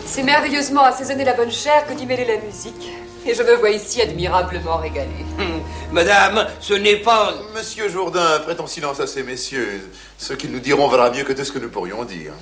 C'est 0.06 0.24
merveilleusement 0.24 0.84
assaisonner 0.84 1.24
la 1.26 1.34
bonne 1.34 1.52
chair 1.52 1.88
que 1.88 1.94
d'y 1.94 2.06
mêler 2.06 2.26
la 2.26 2.38
musique. 2.38 2.92
Et 3.28 3.34
je 3.34 3.42
me 3.42 3.56
vois 3.56 3.72
ici 3.72 4.02
admirablement 4.02 4.78
régalée. 4.78 5.26
Hum, 5.40 5.62
Madame, 5.92 6.48
ce 6.60 6.76
n'est 6.76 6.98
pas... 6.98 7.34
Monsieur 7.56 7.90
Jourdain, 7.90 8.40
prêtons 8.44 8.68
silence 8.68 9.00
à 9.00 9.08
ces 9.08 9.24
messieurs. 9.24 9.90
Ce 10.18 10.34
qu'ils 10.34 10.52
nous 10.52 10.60
diront 10.60 10.88
valra 10.88 11.10
mieux 11.10 11.24
que 11.24 11.34
tout 11.34 11.44
ce 11.44 11.52
que 11.52 11.60
nous 11.60 11.70
pourrions 11.70 12.04
dire. 12.06 12.34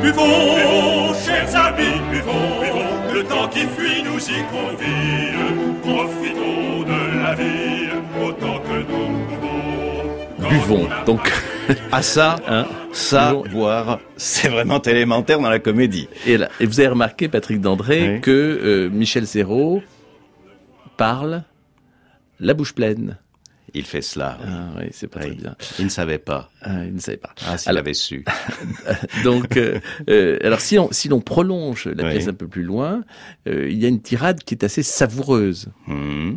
Buvons, 0.00 1.12
chers 1.24 1.54
amis, 1.56 2.00
buvons, 2.10 2.60
buvons, 2.60 3.12
le 3.12 3.24
temps 3.24 3.48
qui 3.48 3.60
fuit 3.60 4.02
nous 4.02 4.18
y 4.18 4.42
convie. 4.44 5.34
Profitons 5.82 6.82
de 6.82 7.22
la 7.22 7.34
vie 7.34 7.88
autant 8.24 8.58
que 8.60 8.78
nous 8.78 9.26
pouvons. 9.28 10.48
Buvons. 10.48 10.88
Donc, 11.04 11.30
À 11.92 12.02
ça, 12.02 12.36
hein, 12.48 12.66
ça, 12.92 13.34
boire, 13.50 13.98
c'est 14.16 14.48
vraiment 14.48 14.80
élémentaire 14.82 15.40
dans 15.40 15.50
la 15.50 15.58
comédie. 15.58 16.08
et, 16.26 16.36
là- 16.36 16.48
et 16.60 16.66
vous 16.66 16.78
avez 16.80 16.88
remarqué, 16.90 17.28
Patrick 17.28 17.60
Dandré, 17.60 18.14
Oui. 18.14 18.20
que 18.20 18.30
euh, 18.30 18.88
Michel 18.90 19.26
Serrault 19.26 19.82
parle 20.96 21.42
la 22.40 22.54
bouche 22.54 22.74
pleine. 22.74 23.18
Il 23.74 23.84
fait 23.84 24.00
cela. 24.00 24.38
oui. 24.40 24.48
Ah, 24.50 24.68
oui, 24.78 24.84
c'est 24.92 25.08
pas 25.08 25.20
très 25.20 25.30
bien. 25.32 25.54
Il 25.78 25.84
ne 25.86 25.90
savait 25.90 26.18
pas. 26.18 26.50
Ah, 26.62 26.84
il 26.86 26.94
ne 26.94 26.98
savait 27.00 27.16
pas. 27.18 27.34
Ah, 27.46 27.58
s'il 27.58 27.68
Alors- 27.70 27.80
avait 27.80 27.94
su. 27.94 28.24
Donc, 29.24 29.56
euh, 29.56 29.80
euh, 30.08 30.38
alors 30.42 30.60
si 30.60 30.78
on, 30.78 30.88
si 30.92 31.08
l'on 31.08 31.20
prolonge 31.20 31.86
la 31.86 32.04
Oui. 32.04 32.10
pièce 32.12 32.28
un 32.28 32.32
peu 32.32 32.46
plus 32.48 32.62
loin, 32.62 33.02
euh, 33.48 33.68
il 33.68 33.78
y 33.78 33.84
a 33.84 33.88
une 33.88 34.00
tirade 34.00 34.42
qui 34.44 34.54
est 34.54 34.64
assez 34.64 34.82
savoureuse. 34.82 35.68
Hmm. 35.86 36.36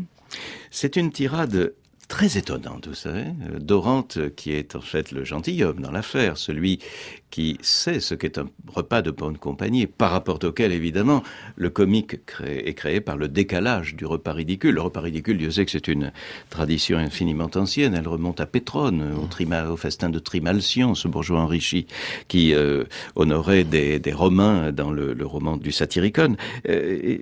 C'est 0.71 0.95
une 0.97 1.11
tirade 1.11 1.73
très 2.09 2.37
étonnante, 2.37 2.89
vous 2.89 2.95
savez. 2.95 3.27
Euh, 3.49 3.59
Dorante, 3.59 4.35
qui 4.35 4.51
est 4.51 4.75
en 4.75 4.81
fait 4.81 5.13
le 5.13 5.23
gentilhomme 5.23 5.79
dans 5.79 5.91
l'affaire, 5.91 6.37
celui 6.37 6.79
qui 7.29 7.57
sait 7.61 7.99
ce 7.99 8.15
qu'est 8.15 8.37
un 8.37 8.47
repas 8.67 9.01
de 9.01 9.11
bonne 9.11 9.37
compagnie, 9.37 9.85
par 9.85 10.11
rapport 10.11 10.39
auquel, 10.43 10.71
évidemment, 10.71 11.23
le 11.55 11.69
comique 11.69 12.17
est 12.43 12.73
créé 12.73 13.01
par 13.01 13.17
le 13.17 13.27
décalage 13.27 13.95
du 13.95 14.05
repas 14.05 14.33
ridicule. 14.33 14.75
Le 14.75 14.81
repas 14.81 15.01
ridicule, 15.01 15.37
Dieu 15.37 15.51
sait 15.51 15.65
que 15.65 15.71
c'est 15.71 15.87
une 15.87 16.11
tradition 16.49 16.97
infiniment 16.97 17.49
ancienne, 17.55 17.93
elle 17.93 18.07
remonte 18.07 18.39
à 18.41 18.45
Pétrone, 18.45 19.13
au, 19.13 19.77
festin 19.77 20.09
de 20.09 20.19
Trimalcion, 20.19 20.95
ce 20.95 21.07
bourgeois 21.07 21.39
enrichi 21.39 21.87
qui 22.27 22.53
euh, 22.53 22.83
honorait 23.15 23.63
des, 23.63 24.01
Romains 24.09 24.71
dans 24.71 24.91
le, 24.91 25.15
roman 25.25 25.55
du 25.55 25.71
Satyricon. 25.71 26.35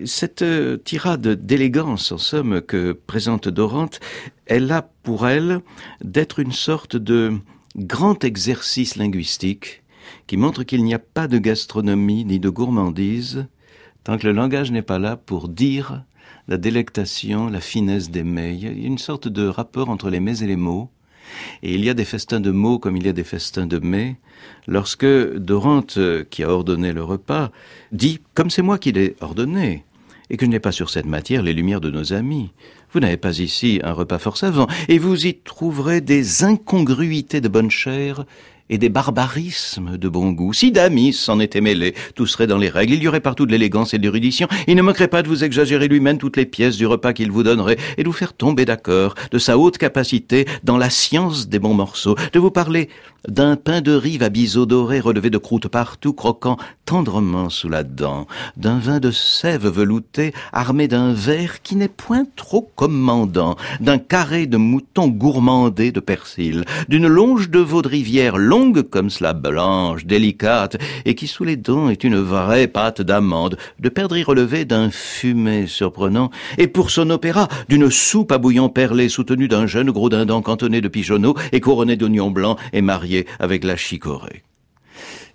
cette 0.06 0.46
tirade 0.84 1.28
d'élégance, 1.28 2.12
en 2.12 2.18
somme, 2.18 2.62
que 2.62 2.94
présente 2.94 3.50
Dorante, 3.50 4.00
elle 4.46 4.72
a 4.72 4.82
pour 5.04 5.28
elle 5.28 5.60
d'être 6.02 6.40
une 6.40 6.54
sorte 6.54 6.96
de 6.96 7.34
grand 7.76 8.24
exercice 8.24 8.96
linguistique 8.96 9.84
qui 10.28 10.38
montre 10.38 10.64
qu'il 10.64 10.84
n'y 10.84 10.94
a 10.94 11.00
pas 11.00 11.28
de 11.28 11.38
gastronomie 11.38 12.26
ni 12.26 12.40
de 12.40 12.50
gourmandise 12.50 13.48
tant 14.08 14.18
que 14.18 14.26
le 14.26 14.32
langage 14.32 14.72
n'est 14.72 14.82
pas 14.82 15.00
là 15.00 15.18
pour 15.18 15.50
dire 15.50 16.04
la 16.48 16.58
délectation, 16.58 17.50
la 17.50 17.60
finesse 17.60 18.10
des 18.10 18.24
mets. 18.24 18.56
Il 18.56 18.64
y 18.64 18.68
a 18.68 18.88
une 18.88 18.98
sorte 18.98 19.28
de 19.28 19.46
rapport 19.46 19.90
entre 19.90 20.10
les 20.10 20.22
mets 20.22 20.40
et 20.40 20.48
les 20.48 20.56
mots. 20.56 20.90
Et 21.62 21.76
il 21.76 21.84
y 21.84 21.90
a 21.90 21.94
des 21.94 22.06
festins 22.06 22.40
de 22.40 22.52
mots 22.52 22.80
comme 22.80 22.96
il 22.96 23.06
y 23.06 23.10
a 23.10 23.14
des 23.14 23.26
festins 23.26 23.68
de 23.68 23.80
mets. 23.80 24.16
Lorsque 24.66 25.06
Dorante, 25.06 26.00
qui 26.30 26.44
a 26.44 26.50
ordonné 26.50 26.94
le 26.94 27.04
repas, 27.04 27.52
dit, 27.92 28.22
comme 28.34 28.50
c'est 28.50 28.62
moi 28.62 28.78
qui 28.78 28.94
l'ai 28.94 29.18
ordonné, 29.20 29.84
et 30.30 30.38
que 30.38 30.46
je 30.46 30.52
n'ai 30.52 30.62
pas 30.62 30.72
sur 30.72 30.90
cette 30.90 31.06
matière 31.06 31.42
les 31.42 31.54
lumières 31.54 31.82
de 31.82 31.92
nos 31.92 32.14
amis. 32.14 32.52
Vous 32.94 33.02
n'avez 33.02 33.18
pas 33.18 33.40
ici 33.40 33.82
un 33.84 33.92
repas 33.92 34.20
fort 34.20 34.38
savant, 34.38 34.68
et 34.88 35.00
vous 35.00 35.28
y 35.28 35.36
trouverez 35.36 36.00
des 36.00 36.46
incongruités 36.46 37.42
de 37.42 37.50
bonne 37.50 37.72
chair 37.72 38.26
et 38.70 38.78
des 38.78 38.90
barbarismes 38.90 39.98
de 39.98 40.10
bon 40.10 40.32
goût. 40.32 40.54
Si 40.54 40.72
Damis 40.72 41.14
s'en 41.14 41.40
était 41.40 41.62
mêlé, 41.62 41.96
tout 42.16 42.26
serait 42.26 42.48
dans 42.48 42.58
les 42.58 42.70
règles. 42.70 42.94
Il 42.94 43.04
y 43.04 43.08
aurait 43.08 43.20
partout 43.20 43.46
de 43.46 43.52
l'élégance 43.52 43.94
et 43.94 43.98
de 43.98 44.04
l'érudition. 44.04 44.48
Il 44.68 44.76
ne 44.76 44.82
manquerait 44.82 45.08
pas 45.08 45.24
de 45.24 45.28
vous 45.28 45.44
exagérer 45.44 45.88
lui-même 45.88 46.18
toutes 46.18 46.38
les 46.38 46.46
pièces 46.46 46.78
du 46.78 46.86
repas 46.86 47.14
qu'il 47.14 47.32
vous 47.32 47.44
donnerait 47.44 47.78
et 47.98 48.04
de 48.04 48.08
vous 48.08 48.14
faire 48.14 48.34
tomber 48.34 48.66
d'accord 48.66 49.16
de 49.32 49.38
sa 49.38 49.58
haute 49.58 49.78
capacité 49.78 50.46
dans 50.64 50.78
la 50.78 50.90
science 50.90 51.48
des 51.48 51.60
bons 51.60 51.74
morceaux, 51.74 52.16
de 52.34 52.40
vous 52.40 52.52
parler 52.52 52.90
d'un 53.28 53.56
pain 53.58 53.82
de 53.82 53.94
rive 53.94 54.24
à 54.24 54.30
biseau 54.30 54.66
doré 54.66 55.00
relevé 55.00 55.30
de 55.30 55.38
croûte 55.38 55.68
partout, 55.68 56.14
croquant 56.14 56.58
tendrement 56.86 57.50
sous 57.50 57.68
la 57.68 57.84
dent, 57.84 58.28
d'un 58.56 58.80
vin 58.80 59.00
de 59.00 59.12
sève 59.12 59.68
velouté 59.68 60.34
armé 60.54 60.88
d'un 60.88 61.14
verre 61.14 61.62
qui 61.62 61.76
n'est 61.76 61.88
point 61.90 62.26
trop 62.36 62.72
commandant, 62.76 63.58
d'un 63.82 63.98
carré 63.98 64.46
de 64.46 64.58
mouton 64.58 65.08
gourmandé 65.08 65.92
de 65.92 66.00
persil, 66.00 66.64
d'une 66.88 67.08
longe 67.08 67.50
de 67.50 67.60
veau 67.60 67.82
de 67.82 67.90
rivière 67.90 68.38
comme 68.90 69.10
cela 69.10 69.34
blanche, 69.34 70.06
délicate, 70.06 70.78
et 71.06 71.14
qui 71.14 71.28
sous 71.28 71.44
les 71.44 71.58
dents 71.58 71.90
est 71.90 72.04
une 72.04 72.18
vraie 72.18 72.68
pâte 72.68 73.02
d'amande, 73.02 73.58
de 73.80 73.90
perdrix 73.90 74.24
relevé 74.24 74.66
d'un 74.66 74.90
fumet 74.90 75.68
surprenant, 75.68 76.32
et 76.58 76.68
pour 76.68 76.90
son 76.90 77.10
opéra, 77.12 77.48
d'une 77.70 77.92
soupe 77.92 78.32
à 78.32 78.40
bouillon 78.40 78.70
perlé 78.70 79.10
soutenue 79.10 79.48
d'un 79.48 79.68
jeune 79.68 79.92
gros 79.92 80.10
dindon 80.10 80.42
cantonné 80.42 80.82
de 80.82 80.88
pigeonneaux 80.88 81.36
et 81.52 81.62
couronné 81.62 81.98
d'oignons 81.98 82.32
blancs 82.32 82.58
et 82.74 82.82
marié 82.82 83.28
avec 83.40 83.64
la 83.64 83.76
chicorée. 83.76 84.44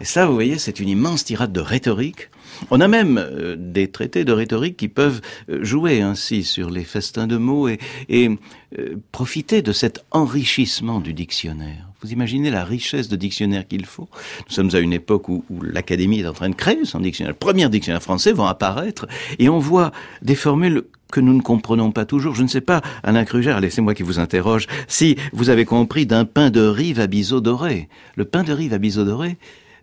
Et 0.00 0.04
ça, 0.04 0.26
vous 0.26 0.34
voyez, 0.34 0.58
c'est 0.58 0.80
une 0.80 0.88
immense 0.88 1.24
tirade 1.24 1.52
de 1.52 1.60
rhétorique. 1.60 2.28
On 2.70 2.80
a 2.80 2.88
même 2.88 3.18
euh, 3.18 3.54
des 3.56 3.88
traités 3.88 4.24
de 4.24 4.32
rhétorique 4.32 4.76
qui 4.76 4.88
peuvent 4.88 5.20
euh, 5.48 5.62
jouer 5.62 6.00
ainsi 6.00 6.42
sur 6.42 6.70
les 6.70 6.82
festins 6.82 7.28
de 7.28 7.36
mots 7.36 7.68
et, 7.68 7.78
euh, 8.10 8.96
profiter 9.12 9.62
de 9.62 9.72
cet 9.72 10.04
enrichissement 10.10 11.00
du 11.00 11.14
dictionnaire. 11.14 11.91
Vous 12.02 12.12
imaginez 12.12 12.50
la 12.50 12.64
richesse 12.64 13.08
de 13.08 13.14
dictionnaire 13.14 13.66
qu'il 13.68 13.86
faut 13.86 14.08
Nous 14.48 14.52
sommes 14.52 14.70
à 14.74 14.80
une 14.80 14.92
époque 14.92 15.28
où, 15.28 15.44
l'Académie 15.62 16.20
est 16.20 16.26
en 16.26 16.32
train 16.32 16.50
de 16.50 16.54
créer 16.56 16.84
son 16.84 16.98
dictionnaire. 16.98 17.32
Le 17.32 17.38
premier 17.38 17.68
dictionnaire 17.68 18.02
français 18.02 18.32
vont 18.32 18.46
apparaître 18.46 19.06
et 19.38 19.48
on 19.48 19.60
voit 19.60 19.92
des 20.20 20.34
formules 20.34 20.82
que 21.12 21.20
nous 21.20 21.32
ne 21.32 21.40
comprenons 21.40 21.92
pas 21.92 22.04
toujours. 22.04 22.34
Je 22.34 22.42
ne 22.42 22.48
sais 22.48 22.60
pas, 22.60 22.82
Alain 23.04 23.24
Kruger, 23.24 23.56
laissez-moi 23.60 23.94
qui 23.94 24.02
vous 24.02 24.18
interroge, 24.18 24.66
si 24.88 25.16
vous 25.32 25.48
avez 25.48 25.64
compris 25.64 26.04
d'un 26.04 26.24
pain 26.24 26.50
de 26.50 26.62
rive 26.62 26.98
à 26.98 27.06
biseau 27.06 27.40
doré. 27.40 27.88
Le 28.16 28.24
pain 28.24 28.42
de 28.42 28.52
rive 28.52 28.74
à 28.74 28.78
biseau 28.78 29.04
doré, 29.04 29.36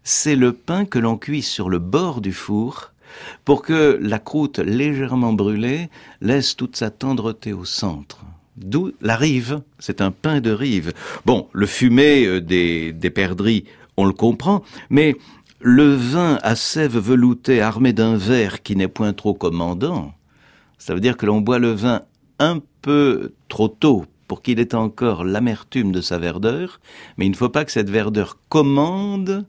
c'est 0.04 0.36
le 0.36 0.52
pain 0.52 0.84
que 0.84 1.00
l'on 1.00 1.16
cuit 1.16 1.42
sur 1.42 1.70
le 1.70 1.80
bord 1.80 2.20
du 2.20 2.34
four 2.34 2.92
pour 3.46 3.62
que 3.62 3.98
la 4.02 4.20
croûte 4.20 4.60
légèrement 4.60 5.32
brûlée 5.32 5.90
laisse 6.20 6.58
toute 6.58 6.76
sa 6.76 6.90
tendreté 6.90 7.54
au 7.54 7.64
centre. 7.64 8.26
D'où 8.60 8.92
la 9.02 9.16
rive, 9.16 9.62
c'est 9.80 10.02
un 10.02 10.12
pain 10.12 10.42
de 10.42 10.52
rive. 10.52 10.94
Bon, 11.26 11.48
le 11.54 11.66
fumé 11.66 12.26
euh, 12.26 12.42
des, 12.42 12.92
des 12.92 13.10
perdrix, 13.10 13.64
on 13.96 14.06
le 14.06 14.14
comprend, 14.14 14.64
mais 14.90 15.16
le 15.62 15.94
vin 15.94 16.40
à 16.42 16.56
sève 16.56 16.98
veloutée 16.98 17.62
armé 17.62 17.94
d'un 17.94 18.18
verre 18.18 18.62
qui 18.62 18.76
n'est 18.76 18.88
point 18.88 19.14
trop 19.14 19.34
commandant, 19.34 20.14
ça 20.78 20.94
veut 20.94 21.00
dire 21.00 21.18
que 21.18 21.26
l'on 21.26 21.42
boit 21.42 21.60
le 21.60 21.72
vin 21.72 22.02
un 22.40 22.60
peu 22.82 23.34
trop 23.48 23.68
tôt 23.68 24.06
pour 24.28 24.42
qu'il 24.42 24.60
ait 24.60 24.76
encore 24.76 25.24
l'amertume 25.24 25.92
de 25.92 26.02
sa 26.02 26.18
verdeur, 26.18 26.80
mais 27.18 27.26
il 27.26 27.32
ne 27.32 27.36
faut 27.36 27.50
pas 27.50 27.66
que 27.66 27.72
cette 27.72 27.90
verdeur 27.90 28.38
commande 28.48 29.46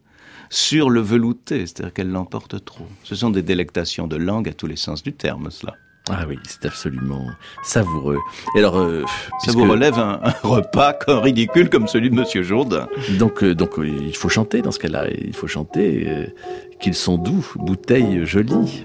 sur 0.48 0.90
le 0.90 1.00
velouté, 1.00 1.60
c'est-à-dire 1.66 1.92
qu'elle 1.92 2.10
l'emporte 2.10 2.64
trop. 2.64 2.86
Ce 3.04 3.14
sont 3.14 3.30
des 3.30 3.42
délectations 3.42 4.08
de 4.08 4.16
langue 4.16 4.48
à 4.48 4.52
tous 4.52 4.66
les 4.66 4.76
sens 4.76 5.02
du 5.02 5.12
terme, 5.12 5.50
cela. 5.50 5.74
Ah 6.12 6.24
oui, 6.28 6.38
c'est 6.44 6.66
absolument 6.66 7.24
savoureux. 7.62 8.18
Et 8.56 8.58
alors, 8.58 8.78
euh, 8.78 9.04
ça 9.44 9.52
vous 9.52 9.64
relève 9.64 9.96
un, 9.96 10.18
repas 10.42 10.98
ridicule 11.08 11.70
comme 11.70 11.86
celui 11.86 12.10
de 12.10 12.16
Monsieur 12.16 12.42
Jourdain. 12.42 12.88
Donc, 13.18 13.44
euh, 13.44 13.54
donc, 13.54 13.78
euh, 13.78 13.86
il 13.86 14.16
faut 14.16 14.28
chanter 14.28 14.60
dans 14.60 14.72
ce 14.72 14.80
cas-là. 14.80 15.06
Il 15.08 15.34
faut 15.34 15.46
chanter 15.46 16.32
qu'ils 16.80 16.94
sont 16.94 17.16
doux, 17.16 17.46
bouteilles 17.56 18.26
jolies. 18.26 18.84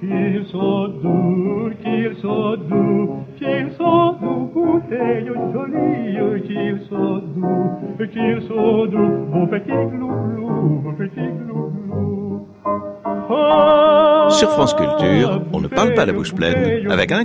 Qu'ils 0.00 0.46
sont 0.50 0.88
doux, 1.02 1.70
qu'ils 1.82 2.16
sont 2.22 2.56
doux, 2.56 3.16
qu'ils 3.36 3.70
sont 3.76 4.12
doux, 4.12 4.50
bouteilles 4.54 5.30
jolies, 5.52 6.42
qu'ils 6.46 6.80
sont 6.88 7.18
doux, 7.18 7.57
glouglous. 11.46 12.46
Sur 14.30 14.50
France 14.50 14.74
Culture, 14.74 15.42
on 15.52 15.60
ne 15.60 15.68
parle 15.68 15.94
pas 15.94 16.06
la 16.06 16.12
bouche 16.12 16.34
pleine 16.34 16.90
avec 16.90 17.10
un. 17.12 17.24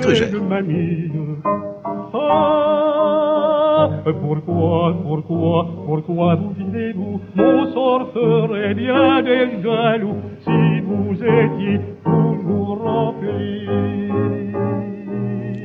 Pourquoi, 4.03 4.97
pourquoi, 5.03 5.67
pourquoi 5.85 6.35
vous 6.35 6.53
vivez-vous 6.57 7.21
Mon 7.35 7.73
sort 7.73 8.11
ferait 8.13 8.73
bien 8.73 9.21
des 9.21 9.61
jaloux 9.61 10.21
si 10.43 10.81
vous 10.81 11.13
étiez 11.13 11.79
toujours 12.03 12.81
rempli. 12.81 13.67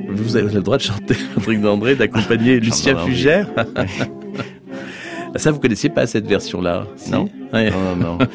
Vous 0.09 0.37
avez 0.37 0.53
le 0.53 0.61
droit 0.61 0.77
de 0.77 0.83
chanter 0.83 1.15
Patrick 1.35 1.61
d'André, 1.61 1.95
d'accompagner 1.95 2.61
Lucien 2.61 2.97
Fugère? 2.99 3.49
Ça, 5.37 5.51
vous 5.53 5.61
connaissiez 5.61 5.91
pas 5.91 6.07
cette 6.07 6.27
version-là 6.27 6.87
Non? 7.11 7.29
Non, 7.53 7.97
non. 7.97 8.19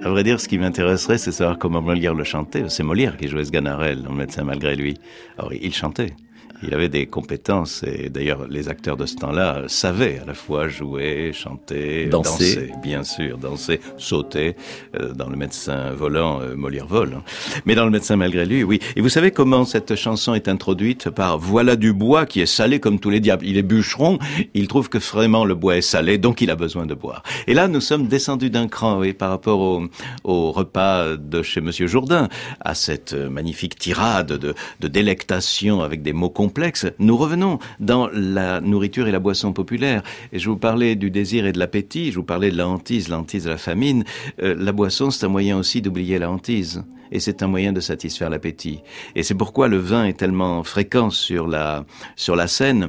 À 0.00 0.10
vrai 0.10 0.22
dire, 0.22 0.40
ce 0.40 0.46
qui 0.46 0.58
m'intéresserait, 0.58 1.18
c'est 1.18 1.32
savoir 1.32 1.58
comment 1.58 1.82
Molière 1.82 2.14
le 2.14 2.22
chantait. 2.22 2.62
C'est 2.68 2.84
Molière 2.84 3.16
qui 3.16 3.26
jouait 3.26 3.44
ce 3.44 3.50
Ganarelle, 3.50 4.04
le 4.08 4.14
médecin 4.14 4.44
malgré 4.44 4.76
lui. 4.76 4.96
Alors, 5.36 5.52
il 5.52 5.74
chantait. 5.74 6.14
Il 6.62 6.74
avait 6.74 6.88
des 6.88 7.06
compétences 7.06 7.84
et 7.84 8.08
d'ailleurs 8.08 8.48
les 8.48 8.68
acteurs 8.68 8.96
de 8.96 9.06
ce 9.06 9.14
temps-là 9.16 9.64
savaient 9.68 10.18
à 10.20 10.24
la 10.24 10.34
fois 10.34 10.68
jouer, 10.68 11.30
chanter, 11.32 12.06
danser, 12.06 12.72
bien 12.82 13.04
sûr, 13.04 13.38
danser, 13.38 13.80
sauter. 13.96 14.56
Euh, 14.98 15.12
dans 15.12 15.28
le 15.28 15.36
médecin 15.36 15.92
volant, 15.92 16.40
euh, 16.40 16.56
Molière 16.56 16.86
vole. 16.86 17.14
Hein. 17.16 17.22
Mais 17.64 17.74
dans 17.74 17.84
le 17.84 17.90
médecin 17.90 18.16
malgré 18.16 18.44
lui, 18.44 18.64
oui. 18.64 18.80
Et 18.96 19.00
vous 19.00 19.08
savez 19.08 19.30
comment 19.30 19.64
cette 19.64 19.94
chanson 19.94 20.34
est 20.34 20.48
introduite 20.48 21.10
par 21.10 21.38
Voilà 21.38 21.76
du 21.76 21.92
bois 21.92 22.26
qui 22.26 22.40
est 22.40 22.46
salé 22.46 22.80
comme 22.80 22.98
tous 22.98 23.10
les 23.10 23.20
diables. 23.20 23.46
Il 23.46 23.56
est 23.56 23.62
bûcheron, 23.62 24.18
il 24.54 24.66
trouve 24.66 24.88
que 24.88 24.98
vraiment 24.98 25.44
le 25.44 25.54
bois 25.54 25.76
est 25.76 25.82
salé, 25.82 26.18
donc 26.18 26.40
il 26.40 26.50
a 26.50 26.56
besoin 26.56 26.86
de 26.86 26.94
boire. 26.94 27.22
Et 27.46 27.54
là, 27.54 27.68
nous 27.68 27.80
sommes 27.80 28.08
descendus 28.08 28.50
d'un 28.50 28.66
cran, 28.66 28.98
oui, 28.98 29.12
par 29.12 29.30
rapport 29.30 29.60
au, 29.60 29.84
au, 30.24 30.50
repas 30.50 31.16
de 31.16 31.42
chez 31.42 31.60
Monsieur 31.60 31.86
Jourdain, 31.86 32.28
à 32.60 32.74
cette 32.74 33.12
magnifique 33.14 33.76
tirade 33.76 34.32
de, 34.32 34.54
de 34.80 34.88
délectation 34.88 35.82
avec 35.82 36.02
des 36.02 36.12
mots 36.12 36.30
complexe. 36.48 36.86
Nous 36.98 37.14
revenons 37.14 37.58
dans 37.78 38.08
la 38.10 38.62
nourriture 38.62 39.06
et 39.06 39.12
la 39.12 39.18
boisson 39.18 39.52
populaire. 39.52 40.02
Et 40.32 40.38
je 40.38 40.48
vous 40.48 40.56
parlais 40.56 40.96
du 40.96 41.10
désir 41.10 41.44
et 41.44 41.52
de 41.52 41.58
l'appétit, 41.58 42.10
je 42.10 42.16
vous 42.16 42.24
parlais 42.24 42.50
de 42.50 42.56
la 42.56 42.66
hantise, 42.66 43.10
la 43.10 43.18
hantise 43.18 43.44
de 43.44 43.50
la 43.50 43.58
famine. 43.58 44.04
Euh, 44.42 44.54
la 44.58 44.72
boisson, 44.72 45.10
c'est 45.10 45.26
un 45.26 45.28
moyen 45.28 45.58
aussi 45.58 45.82
d'oublier 45.82 46.18
la 46.18 46.30
hantise. 46.30 46.84
Et 47.12 47.20
c'est 47.20 47.42
un 47.42 47.48
moyen 47.48 47.74
de 47.74 47.80
satisfaire 47.80 48.30
l'appétit. 48.30 48.80
Et 49.14 49.22
c'est 49.22 49.34
pourquoi 49.34 49.68
le 49.68 49.76
vin 49.76 50.06
est 50.06 50.16
tellement 50.16 50.64
fréquent 50.64 51.10
sur 51.10 51.46
la, 51.46 51.84
sur 52.16 52.34
la 52.34 52.46
scène. 52.46 52.88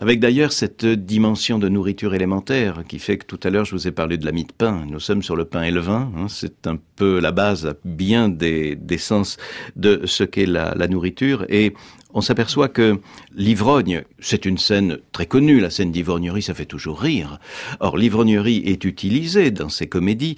Avec 0.00 0.20
d'ailleurs 0.20 0.52
cette 0.52 0.86
dimension 0.86 1.58
de 1.58 1.68
nourriture 1.68 2.14
élémentaire 2.14 2.84
qui 2.86 3.00
fait 3.00 3.18
que 3.18 3.26
tout 3.26 3.40
à 3.42 3.50
l'heure 3.50 3.64
je 3.64 3.72
vous 3.72 3.88
ai 3.88 3.90
parlé 3.90 4.16
de 4.16 4.24
la 4.24 4.30
mie 4.30 4.44
de 4.44 4.52
pain. 4.52 4.84
Nous 4.88 5.00
sommes 5.00 5.24
sur 5.24 5.34
le 5.34 5.44
pain 5.44 5.62
et 5.62 5.72
le 5.72 5.80
vin. 5.80 6.12
Hein. 6.16 6.26
c'est 6.28 6.68
un 6.68 6.78
peu 6.94 7.18
la 7.18 7.32
base 7.32 7.74
bien 7.84 8.28
des, 8.28 8.76
des 8.76 8.98
sens 8.98 9.38
de 9.74 10.02
ce 10.04 10.22
qu'est 10.22 10.46
la, 10.46 10.72
la 10.76 10.86
nourriture. 10.86 11.44
Et 11.48 11.74
on 12.14 12.20
s'aperçoit 12.20 12.68
que 12.68 13.00
l'ivrogne, 13.34 14.02
c'est 14.18 14.44
une 14.44 14.58
scène 14.58 14.98
très 15.12 15.26
connue, 15.26 15.60
la 15.60 15.70
scène 15.70 15.92
d'ivrognerie, 15.92 16.42
ça 16.42 16.54
fait 16.54 16.64
toujours 16.64 17.00
rire. 17.00 17.38
Or, 17.80 17.96
l'ivrognerie 17.96 18.62
est 18.64 18.84
utilisée 18.84 19.50
dans 19.50 19.68
ces 19.68 19.88
comédies 19.88 20.36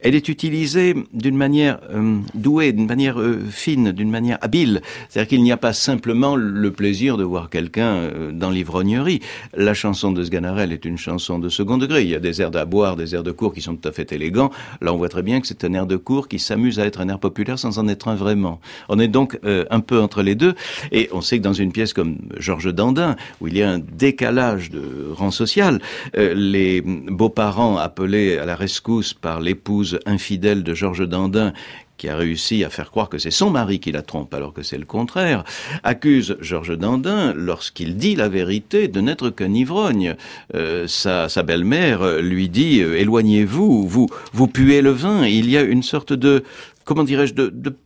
elle 0.00 0.14
est 0.14 0.28
utilisée 0.28 0.94
d'une 1.12 1.36
manière 1.36 1.80
euh, 1.90 2.18
douée, 2.34 2.72
d'une 2.72 2.86
manière 2.86 3.20
euh, 3.20 3.40
fine, 3.50 3.90
d'une 3.90 4.10
manière 4.10 4.38
habile. 4.42 4.80
C'est-à-dire 5.08 5.28
qu'il 5.28 5.42
n'y 5.42 5.50
a 5.50 5.56
pas 5.56 5.72
simplement 5.72 6.36
le 6.36 6.70
plaisir 6.70 7.16
de 7.16 7.24
voir 7.24 7.50
quelqu'un 7.50 7.94
euh, 7.94 8.32
dans 8.32 8.50
l'ivrognerie. 8.50 9.20
La 9.56 9.74
chanson 9.74 10.12
de 10.12 10.22
Sganarelle 10.22 10.72
est 10.72 10.84
une 10.84 10.98
chanson 10.98 11.40
de 11.40 11.48
second 11.48 11.78
degré. 11.78 12.02
Il 12.02 12.10
y 12.10 12.14
a 12.14 12.20
des 12.20 12.40
airs 12.40 12.52
d'aboire, 12.52 12.94
des 12.94 13.14
airs 13.14 13.24
de 13.24 13.32
cour 13.32 13.52
qui 13.52 13.60
sont 13.60 13.74
tout 13.74 13.88
à 13.88 13.92
fait 13.92 14.12
élégants. 14.12 14.50
Là, 14.80 14.92
on 14.92 14.98
voit 14.98 15.08
très 15.08 15.22
bien 15.22 15.40
que 15.40 15.48
c'est 15.48 15.64
un 15.64 15.72
air 15.74 15.86
de 15.86 15.96
cour 15.96 16.28
qui 16.28 16.38
s'amuse 16.38 16.78
à 16.78 16.86
être 16.86 17.00
un 17.00 17.08
air 17.08 17.18
populaire 17.18 17.58
sans 17.58 17.78
en 17.78 17.88
être 17.88 18.06
un 18.06 18.14
vraiment. 18.14 18.60
On 18.88 19.00
est 19.00 19.08
donc 19.08 19.38
un 19.44 19.80
peu 19.80 20.00
entre 20.00 20.22
les 20.22 20.34
deux. 20.34 20.54
Et 20.92 21.08
on 21.12 21.20
sait 21.20 21.38
que 21.38 21.42
dans 21.42 21.52
une 21.52 21.72
pièce 21.72 21.92
comme 21.92 22.18
Georges 22.36 22.72
Dandin, 22.72 23.16
où 23.40 23.48
il 23.48 23.56
y 23.56 23.62
a 23.62 23.70
un 23.70 23.78
décalage 23.78 24.70
de 24.70 25.10
rang 25.12 25.30
social, 25.30 25.80
les 26.14 26.80
beaux-parents 26.82 27.76
appelés 27.76 28.38
à 28.38 28.46
la 28.46 28.54
rescousse 28.54 29.14
par 29.14 29.40
l'épouse 29.40 29.87
infidèle 30.06 30.62
de 30.62 30.74
Georges 30.74 31.08
Dandin 31.08 31.52
qui 31.98 32.08
a 32.08 32.16
réussi 32.16 32.64
à 32.64 32.70
faire 32.70 32.90
croire 32.90 33.08
que 33.08 33.18
c'est 33.18 33.32
son 33.32 33.50
mari 33.50 33.80
qui 33.80 33.92
la 33.92 34.02
trompe 34.02 34.32
alors 34.32 34.54
que 34.54 34.62
c'est 34.62 34.78
le 34.78 34.86
contraire, 34.86 35.44
accuse 35.82 36.36
Georges 36.40 36.78
Dandin, 36.78 37.34
lorsqu'il 37.34 37.96
dit 37.96 38.14
la 38.14 38.28
vérité, 38.28 38.88
de 38.88 39.00
n'être 39.00 39.30
qu'un 39.30 39.52
ivrogne. 39.52 40.14
Euh, 40.54 40.86
sa, 40.86 41.28
belle-mère 41.42 42.20
lui 42.20 42.48
dit 42.48 42.80
euh, 42.80 42.98
éloignez-vous, 42.98 43.86
vous 43.86 44.06
vous 44.32 44.46
puez 44.46 44.80
le 44.80 44.90
vin. 44.90 45.26
Il 45.26 45.50
y 45.50 45.56
a 45.56 45.62
une 45.62 45.82
sorte 45.82 46.12
de 46.12 46.44
comment 46.84 47.04
dirais-je 47.04 47.34
de, 47.34 47.48
de 47.48 47.76